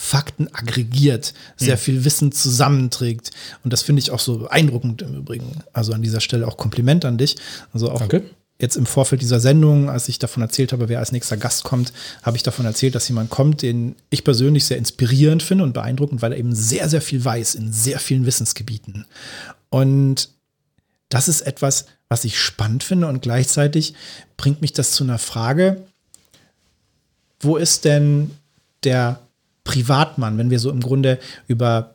[0.00, 3.30] Fakten aggregiert, sehr viel Wissen zusammenträgt.
[3.64, 5.60] Und das finde ich auch so beeindruckend im Übrigen.
[5.72, 7.36] Also an dieser Stelle auch Kompliment an dich.
[7.72, 8.22] Also auch Danke.
[8.60, 11.92] jetzt im Vorfeld dieser Sendung, als ich davon erzählt habe, wer als nächster Gast kommt,
[12.22, 16.22] habe ich davon erzählt, dass jemand kommt, den ich persönlich sehr inspirierend finde und beeindruckend,
[16.22, 19.04] weil er eben sehr, sehr viel weiß in sehr vielen Wissensgebieten.
[19.68, 20.30] Und
[21.08, 23.94] das ist etwas, was ich spannend finde und gleichzeitig
[24.36, 25.82] bringt mich das zu einer Frage,
[27.40, 28.30] wo ist denn
[28.84, 29.20] der
[29.68, 31.94] Privatmann, wenn wir so im Grunde über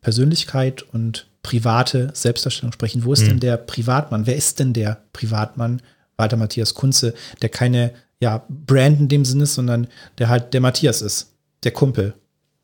[0.00, 4.26] Persönlichkeit und private Selbstdarstellung sprechen, wo ist denn der Privatmann?
[4.26, 5.82] Wer ist denn der Privatmann?
[6.16, 10.62] Walter Matthias Kunze, der keine ja, Brand in dem Sinne ist, sondern der halt der
[10.62, 12.14] Matthias ist, der Kumpel.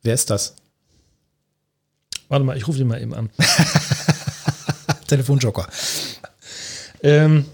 [0.03, 0.57] Wer ist das?
[2.29, 3.29] Warte mal, ich rufe den mal eben an.
[5.09, 5.69] Telefonjoker.
[7.03, 7.45] Ähm,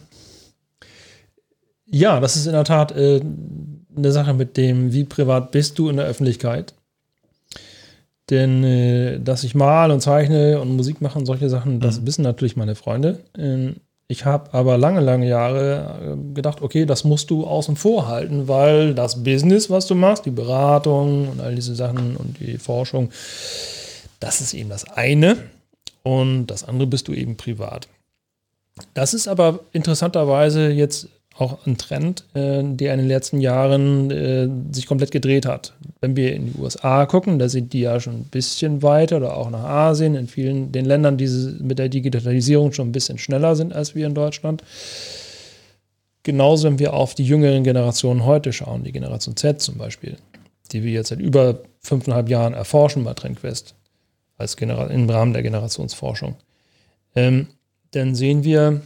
[1.87, 3.21] ja, das ist in der Tat äh,
[3.97, 6.75] eine Sache mit dem, wie privat bist du in der Öffentlichkeit.
[8.31, 12.23] Denn äh, dass ich mal und zeichne und Musik mache und solche Sachen, das wissen
[12.23, 13.21] natürlich meine Freunde.
[13.37, 18.09] Ähm, ich habe aber lange, lange Jahre äh, gedacht, okay, das musst du außen vor
[18.09, 22.59] halten, weil das Business, was du machst, die Beratung und all diese Sachen und die
[22.59, 23.11] Forschung,
[24.21, 25.37] das ist eben das eine.
[26.03, 27.89] Und das andere bist du eben privat.
[28.93, 34.49] Das ist aber interessanterweise jetzt auch ein Trend, äh, der in den letzten Jahren äh,
[34.73, 35.75] sich komplett gedreht hat.
[36.01, 39.37] Wenn wir in die USA gucken, da sind die ja schon ein bisschen weiter oder
[39.37, 41.27] auch nach Asien, in vielen den Ländern, die
[41.61, 44.63] mit der Digitalisierung schon ein bisschen schneller sind als wir in Deutschland.
[46.23, 50.17] Genauso, wenn wir auf die jüngeren Generationen heute schauen, die Generation Z zum Beispiel,
[50.73, 53.75] die wir jetzt seit über fünfeinhalb Jahren erforschen bei Trendquest,
[54.39, 56.37] als im Rahmen der Generationsforschung,
[57.15, 57.49] ähm,
[57.91, 58.81] dann sehen wir,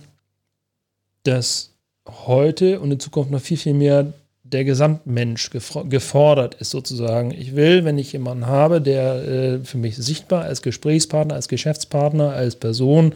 [1.22, 1.77] dass
[2.26, 7.32] heute und in Zukunft noch viel, viel mehr der Gesamtmensch gefordert ist, sozusagen.
[7.32, 12.32] Ich will, wenn ich jemanden habe, der äh, für mich sichtbar als Gesprächspartner, als Geschäftspartner,
[12.32, 13.14] als Person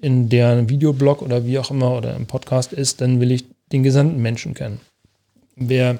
[0.00, 3.82] in deren Videoblog oder wie auch immer oder im Podcast ist, dann will ich den
[3.82, 4.80] gesamten Menschen kennen.
[5.56, 5.98] Wer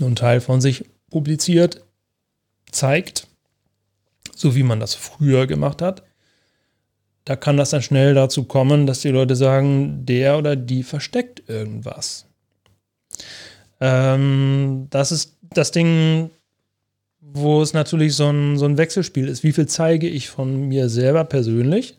[0.00, 1.82] einen Teil von sich publiziert,
[2.70, 3.26] zeigt,
[4.34, 6.02] so wie man das früher gemacht hat,
[7.24, 11.42] da kann das dann schnell dazu kommen, dass die Leute sagen, der oder die versteckt
[11.48, 12.26] irgendwas.
[13.80, 16.30] Ähm, das ist das Ding,
[17.20, 19.42] wo es natürlich so ein, so ein Wechselspiel ist.
[19.42, 21.96] Wie viel zeige ich von mir selber persönlich?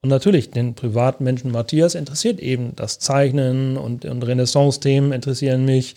[0.00, 5.96] Und natürlich, den Privatmenschen Matthias interessiert eben das Zeichnen und, und Renaissance-Themen interessieren mich.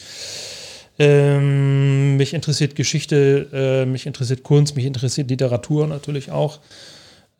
[0.98, 6.60] Ähm, mich interessiert Geschichte, äh, mich interessiert Kunst, mich interessiert Literatur natürlich auch.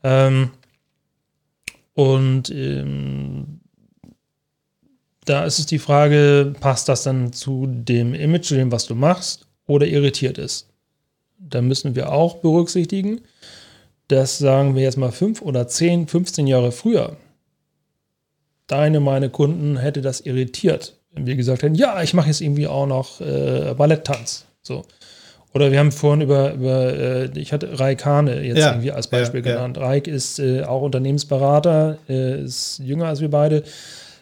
[0.04, 0.52] Ähm,
[2.02, 3.60] und ähm,
[5.26, 8.96] da ist es die Frage, passt das dann zu dem Image, zu dem, was du
[8.96, 10.68] machst, oder irritiert es?
[11.38, 13.22] Da müssen wir auch berücksichtigen,
[14.08, 17.18] dass, sagen wir jetzt mal, fünf oder zehn, 15 Jahre früher,
[18.66, 22.88] deine, meine Kunden hätte das irritiert, wir gesagt hätten, ja, ich mache jetzt irgendwie auch
[22.88, 24.46] noch äh, Balletttanz.
[24.64, 24.86] So.
[25.54, 29.08] Oder wir haben vorhin über, über äh, ich hatte Raik Hane jetzt ja, irgendwie als
[29.08, 29.78] Beispiel ja, genannt.
[29.78, 29.84] Ja.
[29.84, 33.64] Raik ist äh, auch Unternehmensberater, äh, ist jünger als wir beide,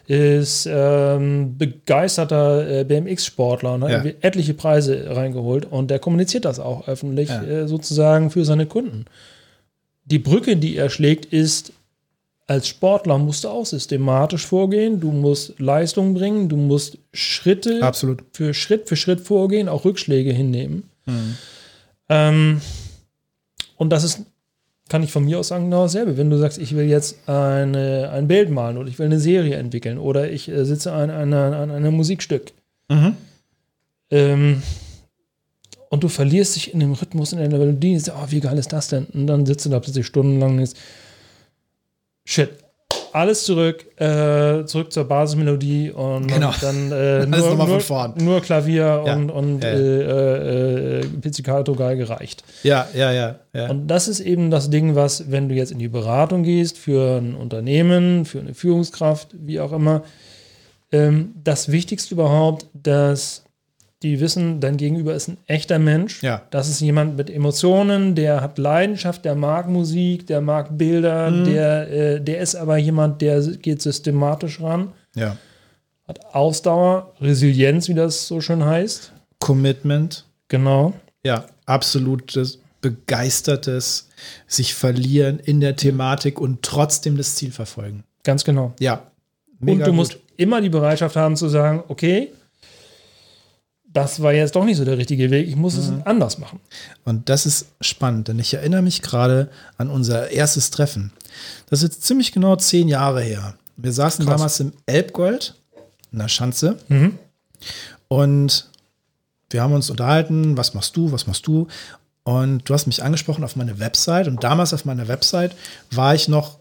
[0.08, 4.12] ist ähm, begeisterter äh, BMX-Sportler und hat ja.
[4.22, 9.04] etliche Preise reingeholt und der kommuniziert das auch öffentlich äh, sozusagen für seine Kunden.
[10.04, 11.72] Die Brücke, die er schlägt, ist,
[12.48, 18.24] als Sportler musst du auch systematisch vorgehen, du musst Leistung bringen, du musst Schritte Absolut.
[18.32, 20.89] für Schritt für Schritt vorgehen, auch Rückschläge hinnehmen.
[21.10, 21.36] Mhm.
[22.08, 22.60] Ähm,
[23.76, 24.22] und das ist,
[24.88, 26.16] kann ich von mir aus sagen, genau dasselbe.
[26.16, 29.56] Wenn du sagst, ich will jetzt eine, ein Bild malen oder ich will eine Serie
[29.56, 32.52] entwickeln oder ich äh, sitze an, an, an einem Musikstück.
[32.88, 33.16] Mhm.
[34.10, 34.62] Ähm,
[35.88, 38.88] und du verlierst dich in dem Rhythmus, in der Melodie, oh, wie geil ist das
[38.88, 39.06] denn?
[39.06, 40.78] Und dann sitzt du da plötzlich stundenlang und denkst,
[42.24, 42.50] shit,
[43.12, 46.52] alles zurück, äh, zurück zur Basismelodie und, genau.
[46.60, 49.14] dann äh, nur, nur, nur, Klavier ja.
[49.14, 49.70] und, und ja.
[49.70, 52.44] äh, äh, Pizzicato Geige reicht.
[52.62, 53.70] Ja, ja, ja, ja.
[53.70, 57.18] Und das ist eben das Ding, was, wenn du jetzt in die Beratung gehst, für
[57.18, 60.02] ein Unternehmen, für eine Führungskraft, wie auch immer,
[60.92, 63.44] ähm, das Wichtigste überhaupt, dass
[64.02, 66.22] die wissen, dein Gegenüber ist ein echter Mensch.
[66.22, 66.42] Ja.
[66.50, 71.44] Das ist jemand mit Emotionen, der hat Leidenschaft, der mag Musik, der mag Bilder, mhm.
[71.44, 74.92] der, äh, der ist aber jemand, der geht systematisch ran.
[75.14, 75.36] Ja.
[76.08, 79.12] Hat Ausdauer, Resilienz, wie das so schön heißt.
[79.38, 80.24] Commitment.
[80.48, 80.94] Genau.
[81.22, 84.08] Ja, absolutes begeistertes
[84.46, 88.04] sich verlieren in der Thematik und trotzdem das Ziel verfolgen.
[88.24, 88.72] Ganz genau.
[88.80, 89.10] Ja.
[89.60, 89.94] Und du gut.
[89.94, 92.32] musst immer die Bereitschaft haben zu sagen, okay,
[93.92, 95.98] das war jetzt doch nicht so der richtige Weg, ich muss mhm.
[95.98, 96.60] es anders machen.
[97.04, 101.12] Und das ist spannend, denn ich erinnere mich gerade an unser erstes Treffen.
[101.68, 103.54] Das ist jetzt ziemlich genau zehn Jahre her.
[103.76, 104.36] Wir saßen Krass.
[104.36, 105.54] damals im Elbgold,
[106.12, 106.78] in der Schanze.
[106.88, 107.18] Mhm.
[108.08, 108.68] Und
[109.50, 111.66] wir haben uns unterhalten, was machst du, was machst du?
[112.22, 114.28] Und du hast mich angesprochen auf meine Website.
[114.28, 115.56] Und damals auf meiner Website
[115.90, 116.60] war ich noch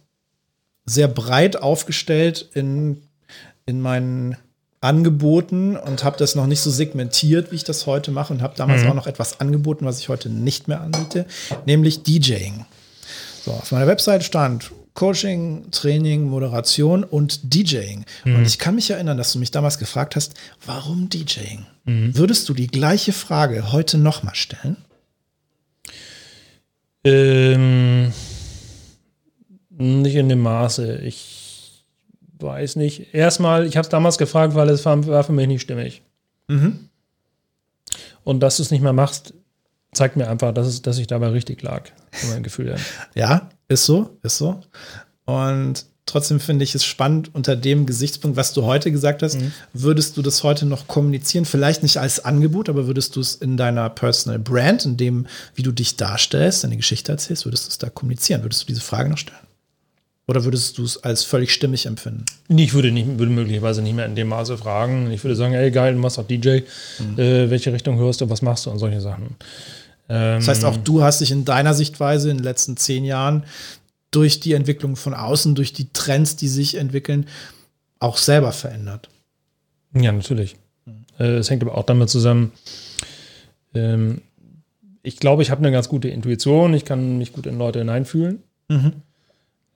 [0.85, 3.03] sehr breit aufgestellt in,
[3.65, 4.37] in meinen
[4.81, 8.55] angeboten und habe das noch nicht so segmentiert, wie ich das heute mache und habe
[8.55, 8.89] damals mhm.
[8.89, 11.25] auch noch etwas angeboten, was ich heute nicht mehr anbiete,
[11.65, 12.65] nämlich DJing.
[13.43, 18.05] So, auf meiner Website stand Coaching, Training, Moderation und DJing.
[18.25, 18.35] Mhm.
[18.35, 20.33] Und ich kann mich erinnern, dass du mich damals gefragt hast,
[20.65, 21.65] warum DJing?
[21.85, 22.17] Mhm.
[22.17, 24.77] Würdest du die gleiche Frage heute nochmal stellen?
[27.03, 28.11] Ähm,
[29.69, 30.97] nicht in dem Maße.
[30.97, 31.38] Ich
[32.41, 33.13] weiß nicht.
[33.13, 36.01] Erstmal, ich habe es damals gefragt, weil es war, war für mich nicht stimmig.
[36.47, 36.89] Mhm.
[38.23, 39.33] Und dass du es nicht mehr machst,
[39.93, 41.89] zeigt mir einfach, dass, es, dass ich dabei richtig lag,
[42.29, 42.75] mein Gefühl.
[43.15, 44.61] Ja, ist so, ist so.
[45.25, 49.39] Und trotzdem finde ich es spannend unter dem Gesichtspunkt, was du heute gesagt hast.
[49.39, 49.51] Mhm.
[49.73, 51.45] Würdest du das heute noch kommunizieren?
[51.45, 55.63] Vielleicht nicht als Angebot, aber würdest du es in deiner Personal Brand, in dem, wie
[55.63, 58.43] du dich darstellst, deine Geschichte erzählst, würdest du es da kommunizieren?
[58.43, 59.48] Würdest du diese Frage noch stellen?
[60.29, 62.23] Oder würdest du es als völlig stimmig empfinden?
[62.49, 65.09] Ich würde, nicht, würde möglicherweise nicht mehr in dem Maße fragen.
[65.09, 66.59] Ich würde sagen, ey, geil, du machst auch DJ.
[66.99, 67.17] Mhm.
[67.17, 69.37] Äh, welche Richtung hörst du, was machst du und solche Sachen.
[70.07, 73.43] Ähm, das heißt, auch du hast dich in deiner Sichtweise in den letzten zehn Jahren
[74.11, 77.25] durch die Entwicklung von außen, durch die Trends, die sich entwickeln,
[77.97, 79.09] auch selber verändert.
[79.95, 80.57] Ja, natürlich.
[80.85, 81.05] Mhm.
[81.17, 82.51] Äh, es hängt aber auch damit zusammen,
[83.73, 84.21] ähm,
[85.01, 88.43] ich glaube, ich habe eine ganz gute Intuition, ich kann mich gut in Leute hineinfühlen.
[88.67, 88.93] Mhm.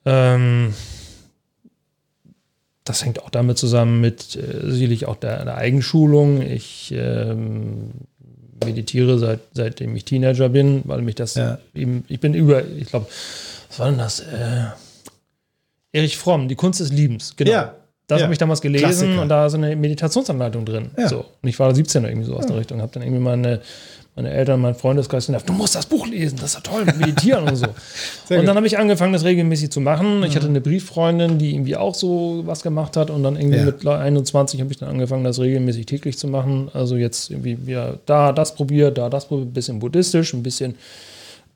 [0.06, 0.74] Ähm,
[2.84, 6.42] das hängt auch damit zusammen mit äh, sicherlich auch der, der Eigenschulung.
[6.42, 7.92] Ich ähm,
[8.66, 11.60] meditiere seit, seitdem ich Teenager bin, weil mich das ja.
[11.74, 13.08] eben, ich bin über, ich glaube,
[13.70, 14.20] was war denn das?
[14.20, 14.66] Äh,
[15.92, 17.52] Erich Fromm, die Kunst des Liebens, genau.
[17.52, 17.76] Ja.
[18.14, 18.26] Das ja.
[18.26, 19.22] habe ich damals gelesen Klassiker.
[19.22, 20.92] und da ist so eine Meditationsanleitung drin.
[20.98, 21.08] Ja.
[21.08, 21.26] So.
[21.42, 23.62] Und ich war 17 oder irgendwie so aus der Richtung, habe dann irgendwie meine
[24.16, 27.48] meine Eltern, mein Freundeskreis gesagt, du musst das Buch lesen, das ist ja toll, meditieren
[27.48, 27.66] und so.
[28.28, 30.20] Sehr und dann habe ich angefangen, das regelmäßig zu machen.
[30.20, 30.24] Mhm.
[30.26, 33.66] Ich hatte eine Brieffreundin, die irgendwie auch so was gemacht hat und dann irgendwie ja.
[33.66, 36.70] mit 21 habe ich dann angefangen, das regelmäßig täglich zu machen.
[36.74, 40.76] Also jetzt irgendwie wieder da das probiert, da das probiert, ein bisschen buddhistisch, ein bisschen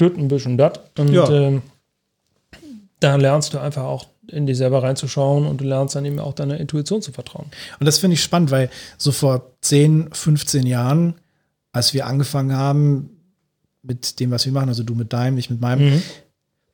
[0.01, 0.81] düt, ein bisschen dat.
[0.97, 1.29] Und ja.
[1.29, 1.61] ähm,
[2.99, 6.33] da lernst du einfach auch in dich selber reinzuschauen und du lernst dann eben auch
[6.33, 7.47] deiner Intuition zu vertrauen.
[7.79, 11.15] Und das finde ich spannend, weil so vor 10, 15 Jahren
[11.77, 13.09] als wir angefangen haben
[13.83, 16.03] mit dem, was wir machen, also du mit deinem, ich mit meinem, mhm.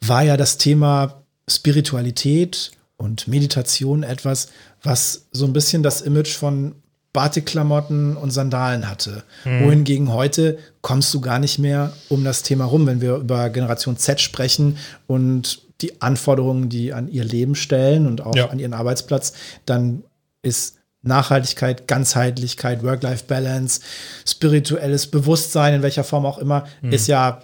[0.02, 4.48] war ja das Thema Spiritualität und Meditation etwas,
[4.82, 6.76] was so ein bisschen das Image von
[7.12, 9.24] Batikklamotten und Sandalen hatte.
[9.46, 9.66] Mhm.
[9.66, 13.98] Wohingegen heute kommst du gar nicht mehr um das Thema rum, wenn wir über Generation
[13.98, 18.50] Z sprechen und die Anforderungen, die an ihr Leben stellen und auch ja.
[18.50, 19.34] an ihren Arbeitsplatz,
[19.66, 20.04] dann
[20.42, 23.82] ist Nachhaltigkeit, Ganzheitlichkeit, Work-Life-Balance,
[24.26, 26.94] spirituelles Bewusstsein, in welcher Form auch immer, mhm.
[26.94, 27.42] ist ja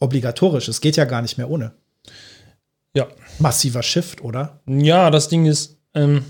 [0.00, 0.68] obligatorisch.
[0.68, 1.72] Es geht ja gar nicht mehr ohne.
[2.94, 3.06] Ja.
[3.38, 4.60] Massiver Shift, oder?
[4.66, 6.24] Ja, das Ding ist, ähm,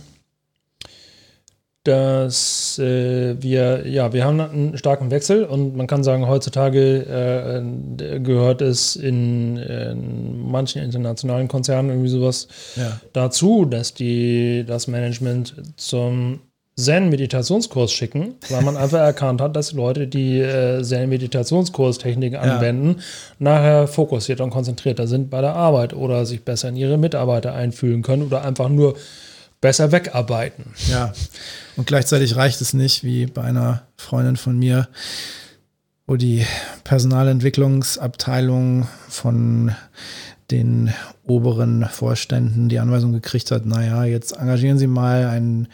[1.87, 8.20] dass äh, wir, ja, wir haben einen starken Wechsel und man kann sagen, heutzutage äh,
[8.20, 13.01] gehört es in, in, manchen internationalen Konzernen irgendwie sowas ja.
[13.12, 16.41] dazu, dass die das Management zum
[16.78, 23.03] Zen-Meditationskurs schicken, weil man einfach erkannt hat, dass Leute, die äh, Zen-Meditationskurs-Techniken anwenden, ja.
[23.39, 28.03] nachher fokussierter und konzentrierter sind bei der Arbeit oder sich besser in ihre Mitarbeiter einfühlen
[28.03, 28.95] können oder einfach nur
[29.61, 30.75] besser wegarbeiten.
[30.89, 31.13] Ja,
[31.77, 34.89] und gleichzeitig reicht es nicht, wie bei einer Freundin von mir,
[36.07, 36.45] wo die
[36.85, 39.73] Personalentwicklungsabteilung von
[40.51, 40.93] den
[41.25, 45.67] oberen Vorständen die Anweisung gekriegt hat, naja, jetzt engagieren Sie mal einen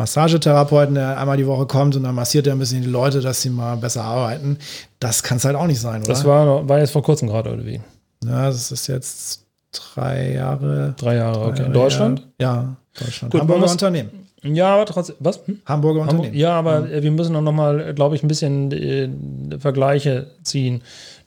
[0.00, 3.42] Massagetherapeuten, der einmal die Woche kommt und dann massiert er ein bisschen die Leute, dass
[3.42, 4.56] sie mal besser arbeiten.
[4.98, 6.08] Das kann es halt auch nicht sein, oder?
[6.08, 7.82] Das war, war jetzt vor kurzem gerade, oder wie?
[8.24, 10.94] Ja, das ist jetzt drei Jahre.
[10.98, 11.66] Drei Jahre, okay.
[11.66, 12.26] In Deutschland?
[12.40, 13.32] Ja, Deutschland.
[13.32, 14.10] Gut, Hamburger muss, Unternehmen.
[14.42, 15.46] Ja, aber trotzdem, was?
[15.46, 15.60] Hm?
[15.66, 16.38] Hamburger Hamburg, Unternehmen.
[16.38, 17.02] Ja, aber mhm.
[17.02, 20.82] wir müssen auch noch mal, glaube ich, ein bisschen äh, Vergleiche ziehen.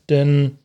[0.10, 0.58] Denn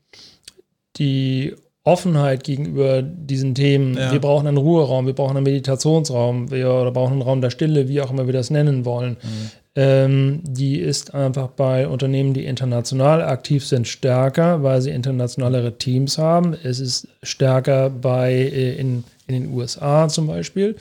[0.97, 1.55] die
[1.89, 3.97] Offenheit gegenüber diesen Themen.
[3.97, 4.13] Ja.
[4.13, 7.89] Wir brauchen einen Ruheraum, wir brauchen einen Meditationsraum, wir oder brauchen einen Raum der Stille,
[7.89, 9.17] wie auch immer wir das nennen wollen.
[9.23, 9.51] Mhm.
[9.75, 16.19] Ähm, die ist einfach bei Unternehmen, die international aktiv sind, stärker, weil sie internationalere Teams
[16.19, 16.55] haben.
[16.65, 20.73] Es ist stärker bei äh, in, in den USA zum Beispiel,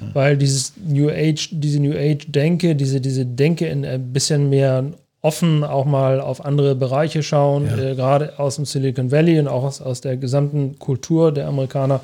[0.00, 0.14] mhm.
[0.14, 4.92] weil dieses New Age, diese New Age-Denke, diese, diese Denke in ein bisschen mehr
[5.22, 7.76] offen auch mal auf andere Bereiche schauen, ja.
[7.76, 12.00] äh, gerade aus dem Silicon Valley und auch aus, aus der gesamten Kultur der Amerikaner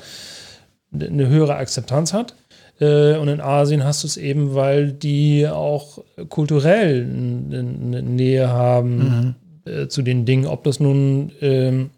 [0.93, 2.35] eine höhere Akzeptanz hat.
[2.79, 5.99] Äh, und in Asien hast du es eben, weil die auch
[6.29, 9.35] kulturell eine Nähe haben
[9.65, 9.71] mhm.
[9.71, 11.91] äh, zu den Dingen, ob das nun ähm,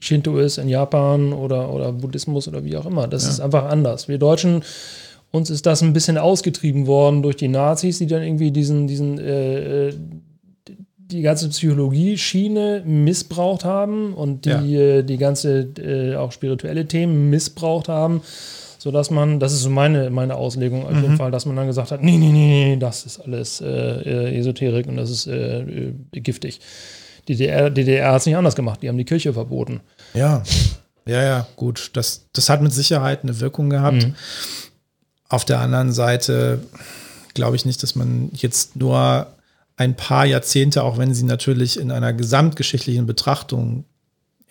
[0.00, 3.08] Shinto ist in Japan oder, oder Buddhismus oder wie auch immer.
[3.08, 3.30] Das ja.
[3.30, 4.08] ist einfach anders.
[4.08, 4.62] Wir Deutschen
[5.30, 9.18] uns ist das ein bisschen ausgetrieben worden durch die Nazis, die dann irgendwie diesen, diesen,
[9.18, 9.94] äh, äh
[11.10, 14.80] die ganze Psychologie-Schiene missbraucht haben und die, ja.
[14.80, 18.20] äh, die ganze, äh, auch spirituelle Themen missbraucht haben,
[18.78, 21.16] sodass man, das ist so meine, meine Auslegung auf jeden mhm.
[21.16, 24.86] Fall, dass man dann gesagt hat, nee, nee, nee, das ist alles äh, äh Esoterik
[24.86, 26.60] und das ist äh, giftig.
[27.26, 29.80] Die DDR, DDR hat es nicht anders gemacht, die haben die Kirche verboten.
[30.12, 30.42] Ja,
[31.06, 31.90] ja, ja, gut.
[31.94, 34.04] Das, das hat mit Sicherheit eine Wirkung gehabt.
[34.04, 34.14] Mhm.
[35.28, 36.60] Auf der anderen Seite
[37.34, 39.26] glaube ich nicht, dass man jetzt nur
[39.76, 43.84] ein paar Jahrzehnte, auch wenn sie natürlich in einer gesamtgeschichtlichen Betrachtung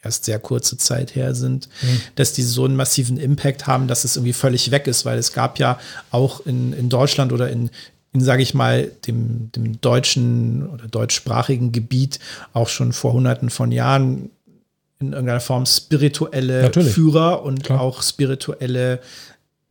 [0.04, 2.02] erst sehr kurze Zeit her sind, mhm.
[2.16, 5.34] dass die so einen massiven Impact haben, dass es irgendwie völlig weg ist, weil es
[5.34, 5.80] gab ja
[6.12, 7.70] auch in, in Deutschland oder in,
[8.14, 12.20] in sage ich mal, dem, dem deutschen oder deutschsprachigen Gebiet
[12.54, 14.30] auch schon vor hunderten von Jahren
[15.00, 16.94] in irgendeiner Form spirituelle Natürlich.
[16.94, 17.82] Führer und Klar.
[17.82, 19.00] auch spirituelle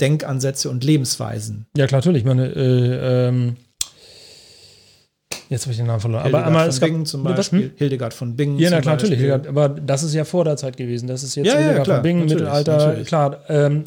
[0.01, 1.67] Denkansätze und Lebensweisen.
[1.77, 2.21] Ja, klar, natürlich.
[2.23, 3.57] Ich meine, äh, ähm,
[5.49, 6.23] Jetzt habe ich den Namen verloren.
[6.23, 7.63] Hildegard aber einmal, von Bingen zum Beispiel.
[7.63, 7.71] Hm?
[7.77, 8.59] Hildegard von Bingen.
[8.59, 9.19] Ja, na, klar, natürlich.
[9.19, 11.07] Hildegard, aber das ist ja vor der Zeit gewesen.
[11.07, 12.77] Das ist jetzt ja, Hildegard ja, klar, von Bingen, Mittelalter.
[12.79, 13.07] Natürlich.
[13.07, 13.85] Klar, ähm,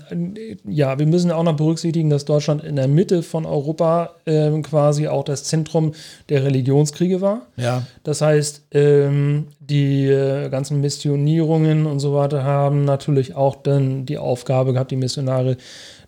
[0.66, 5.08] ja, wir müssen auch noch berücksichtigen, dass Deutschland in der Mitte von Europa ähm, quasi
[5.08, 5.94] auch das Zentrum
[6.30, 7.48] der Religionskriege war.
[7.58, 7.84] Ja.
[8.04, 14.18] Das heißt, ähm, die äh, ganzen Missionierungen und so weiter haben natürlich auch dann die
[14.18, 15.58] Aufgabe gehabt, die Missionare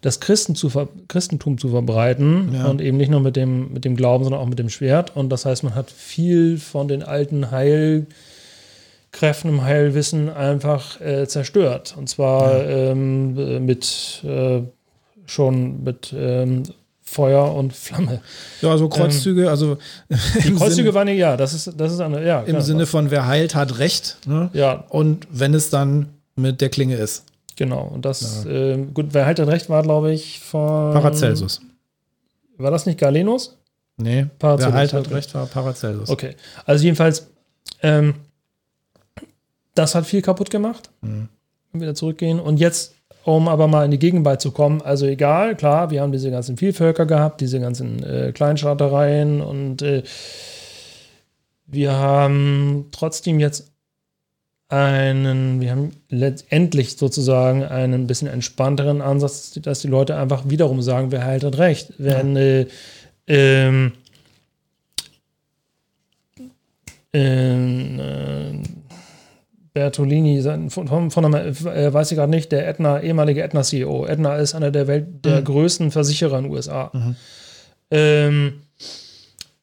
[0.02, 0.70] das Christen zu
[1.08, 2.68] Christentum zu verbreiten ja.
[2.68, 5.16] und eben nicht nur mit dem, mit dem Glauben, sondern auch mit dem Schwert.
[5.16, 8.08] Und das heißt, man hat viel von den alten Heilkräften
[9.52, 11.94] im Heilwissen einfach äh, zerstört.
[11.96, 12.92] Und zwar ja.
[12.92, 14.62] ähm, mit äh,
[15.28, 16.64] schon mit ähm,
[17.12, 18.22] Feuer und Flamme.
[18.62, 19.78] Ja, also Kreuzzüge, ähm, also
[20.10, 22.42] die Kreuzzüge Sinne, waren ja, das ist das ist eine, ja.
[22.44, 24.18] Im Sinne von wer heilt, hat Recht.
[24.26, 24.50] Ne?
[24.54, 24.86] Ja.
[24.88, 26.08] Und wenn es dann
[26.38, 27.26] mit der Klinge ist.
[27.58, 28.52] Genau, und das, ja.
[28.52, 30.94] äh, gut, wer halt dann recht war, glaube ich, von.
[30.94, 31.60] Paracelsus.
[32.58, 33.58] War das nicht Galenus?
[33.98, 34.74] Nee, Paracelsus.
[34.74, 36.10] Wer halt hat recht war, Paracelsus.
[36.10, 36.36] Okay,
[36.66, 37.28] also jedenfalls,
[37.82, 38.16] ähm,
[39.76, 40.90] das hat viel kaputt gemacht.
[41.02, 41.28] Mhm.
[41.74, 42.40] Wieder zurückgehen.
[42.40, 46.12] Und jetzt, um aber mal in die Gegenwart zu kommen, also egal, klar, wir haben
[46.12, 50.04] diese ganzen Vielvölker gehabt, diese ganzen äh, Kleinstaatereien und äh,
[51.68, 53.72] wir haben trotzdem jetzt
[54.72, 61.12] einen, wir haben letztendlich sozusagen einen bisschen entspannteren Ansatz, dass die Leute einfach wiederum sagen,
[61.12, 61.94] wer halt hat recht.
[61.98, 62.42] Wenn ja.
[62.42, 62.68] äh,
[63.28, 63.92] ähm,
[67.14, 68.54] äh,
[69.74, 74.06] Bertolini, von, von einem, äh, weiß ich gerade nicht, der Aetna, ehemalige Aetna-CEO.
[74.06, 75.46] Aetna ist einer der Welt, der mhm.
[75.46, 76.92] größten Versicherer in den USA.
[76.94, 77.16] Mhm.
[77.90, 78.54] Ähm,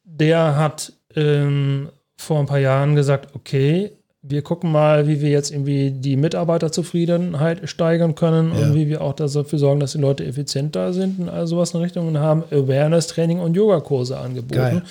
[0.04, 3.92] der hat ähm, vor ein paar Jahren gesagt, okay,
[4.22, 8.66] wir gucken mal, wie wir jetzt irgendwie die Mitarbeiterzufriedenheit steigern können ja.
[8.66, 11.80] und wie wir auch dafür sorgen, dass die Leute effizienter sind und all sowas in
[11.80, 14.54] Richtung und haben Awareness-Training und Yogakurse angeboten.
[14.54, 14.82] Geil.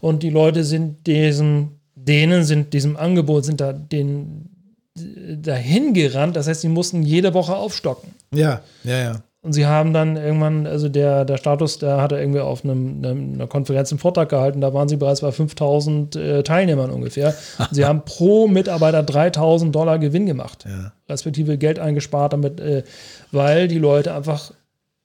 [0.00, 4.55] Und die Leute sind diesem, denen sind diesem Angebot, sind da den
[4.96, 6.36] dahin gerannt.
[6.36, 8.10] Das heißt, sie mussten jede Woche aufstocken.
[8.32, 9.22] Ja, ja, ja.
[9.46, 13.46] Und sie haben dann irgendwann, also der, der Status, der hatte irgendwie auf einem, einer
[13.46, 17.32] Konferenz einen Vortrag gehalten, da waren sie bereits bei 5000 äh, Teilnehmern ungefähr.
[17.58, 20.92] Und sie haben pro Mitarbeiter 3000 Dollar Gewinn gemacht, ja.
[21.08, 22.82] respektive Geld eingespart, damit, äh,
[23.30, 24.52] weil die Leute einfach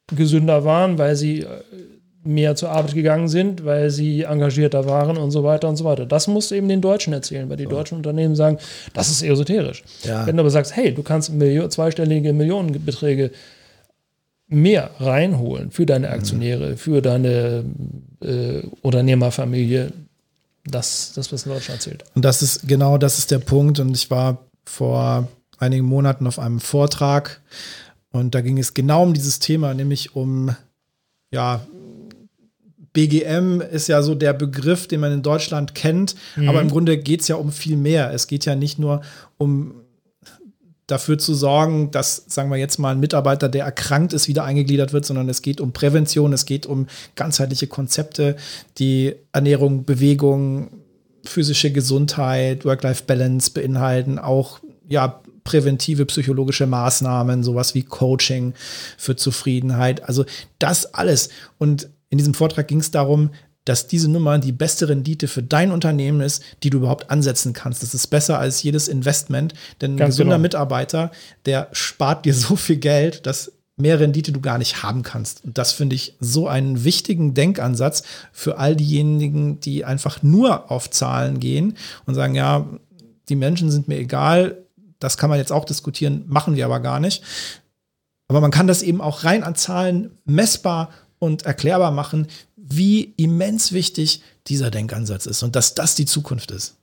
[0.08, 1.48] gesünder waren, weil sie äh,
[2.24, 6.06] mehr zur Arbeit gegangen sind, weil sie engagierter waren und so weiter und so weiter.
[6.06, 7.72] Das musst du eben den Deutschen erzählen, weil die so.
[7.72, 8.58] deutschen Unternehmen sagen,
[8.94, 9.84] das ist esoterisch.
[10.04, 10.26] Ja.
[10.28, 13.32] Wenn du aber sagst, hey, du kannst Million, zweistellige Millionenbeträge
[14.48, 16.14] mehr reinholen für deine mhm.
[16.14, 17.64] Aktionäre, für deine
[18.22, 19.92] äh, Unternehmerfamilie.
[20.64, 22.04] Das, das, was in Deutschland erzählt.
[22.14, 23.80] Und das ist genau das ist der Punkt.
[23.80, 27.42] Und ich war vor einigen Monaten auf einem Vortrag
[28.12, 30.56] und da ging es genau um dieses Thema, nämlich um
[31.32, 31.66] ja,
[32.94, 36.50] BGM ist ja so der Begriff, den man in Deutschland kennt, mhm.
[36.50, 38.14] aber im Grunde geht es ja um viel mehr.
[38.14, 39.02] Es geht ja nicht nur
[39.38, 39.76] um
[40.88, 44.92] dafür zu sorgen, dass, sagen wir jetzt mal, ein Mitarbeiter, der erkrankt ist, wieder eingegliedert
[44.92, 48.36] wird, sondern es geht um Prävention, es geht um ganzheitliche Konzepte,
[48.78, 50.70] die Ernährung, Bewegung,
[51.24, 58.54] physische Gesundheit, Work-Life-Balance beinhalten, auch ja, präventive psychologische Maßnahmen, sowas wie Coaching
[58.98, 60.04] für Zufriedenheit.
[60.04, 60.26] Also
[60.60, 61.30] das alles.
[61.58, 63.32] Und in diesem Vortrag ging es darum,
[63.66, 67.84] dass diese Nummer die beste Rendite für dein Unternehmen ist, die du überhaupt ansetzen kannst.
[67.84, 70.44] Das ist besser als jedes Investment, denn ein Ganz gesunder genau.
[70.44, 71.12] Mitarbeiter,
[71.46, 75.46] der spart dir so viel Geld, dass mehr Rendite du gar nicht haben kannst.
[75.46, 80.90] Und das finde ich so einen wichtigen Denkansatz für all diejenigen, die einfach nur auf
[80.90, 82.68] Zahlen gehen und sagen, ja,
[83.30, 84.58] die Menschen sind mir egal,
[85.00, 87.24] das kann man jetzt auch diskutieren, machen wir aber gar nicht.
[88.28, 90.90] Aber man kann das eben auch rein an Zahlen messbar
[91.22, 96.76] und erklärbar machen, wie immens wichtig dieser Denkansatz ist und dass das die Zukunft ist.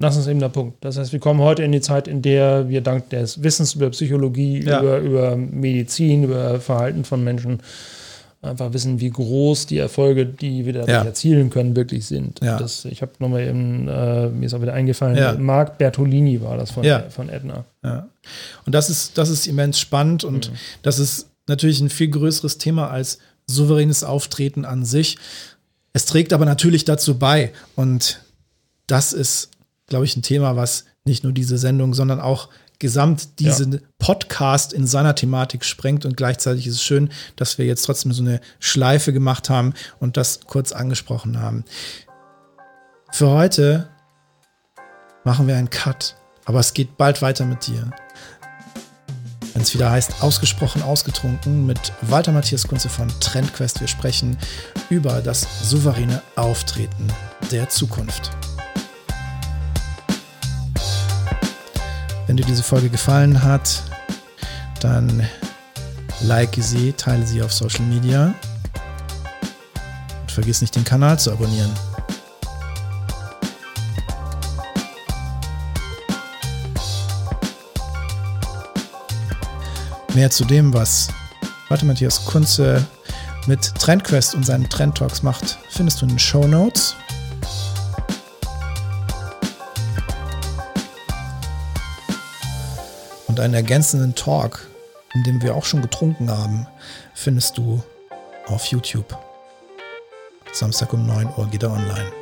[0.00, 0.84] Das ist eben der Punkt.
[0.84, 3.90] Das heißt, wir kommen heute in die Zeit, in der wir dank des Wissens über
[3.90, 4.80] Psychologie, ja.
[4.80, 7.60] über, über Medizin, über Verhalten von Menschen
[8.42, 11.04] einfach wissen, wie groß die Erfolge, die wir dadurch ja.
[11.04, 12.40] erzielen können, wirklich sind.
[12.42, 12.58] Ja.
[12.58, 15.34] Das, ich habe nochmal eben, äh, mir ist auch wieder eingefallen, ja.
[15.34, 17.64] Marc Bertolini war das von, von Edna.
[18.64, 20.56] Und das ist, das ist immens spannend und mhm.
[20.82, 25.18] das ist natürlich ein viel größeres Thema als souveränes Auftreten an sich.
[25.92, 27.52] Es trägt aber natürlich dazu bei.
[27.76, 28.22] Und
[28.86, 29.50] das ist,
[29.86, 32.48] glaube ich, ein Thema, was nicht nur diese Sendung, sondern auch
[32.78, 33.78] gesamt diesen ja.
[33.98, 36.06] Podcast in seiner Thematik sprengt.
[36.06, 40.16] Und gleichzeitig ist es schön, dass wir jetzt trotzdem so eine Schleife gemacht haben und
[40.16, 41.64] das kurz angesprochen haben.
[43.12, 43.90] Für heute
[45.24, 47.90] machen wir einen Cut, aber es geht bald weiter mit dir
[49.54, 53.80] wenn es wieder heißt Ausgesprochen ausgetrunken mit Walter Matthias Kunze von Trendquest.
[53.80, 54.36] Wir sprechen
[54.88, 57.08] über das souveräne Auftreten
[57.50, 58.30] der Zukunft.
[62.26, 63.82] Wenn dir diese Folge gefallen hat,
[64.80, 65.26] dann
[66.22, 68.34] like sie, teile sie auf Social Media
[70.20, 71.89] und vergiss nicht den Kanal zu abonnieren.
[80.20, 81.08] Mehr zu dem, was
[81.70, 82.86] Walter Matthias Kunze
[83.46, 86.94] mit Trendquest und seinen Trend Talks macht, findest du in den Show Notes.
[93.28, 94.68] Und einen ergänzenden Talk,
[95.14, 96.66] in dem wir auch schon getrunken haben,
[97.14, 97.82] findest du
[98.46, 99.16] auf YouTube.
[100.52, 102.19] Samstag um 9 Uhr geht er online.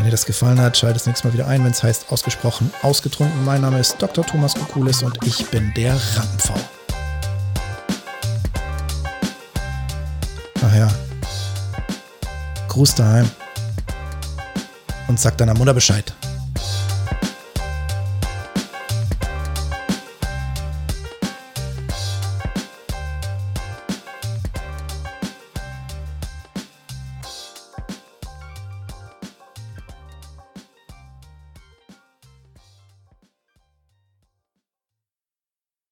[0.00, 2.72] Wenn dir das gefallen hat, schalte das nächste Mal wieder ein, wenn es heißt ausgesprochen
[2.80, 3.44] ausgetrunken.
[3.44, 4.24] Mein Name ist Dr.
[4.24, 6.54] Thomas Kukulis und ich bin der Rampenfau.
[10.64, 10.88] Ach ja.
[12.68, 13.30] Gruß daheim.
[15.06, 16.14] Und sag deiner Mutter Bescheid.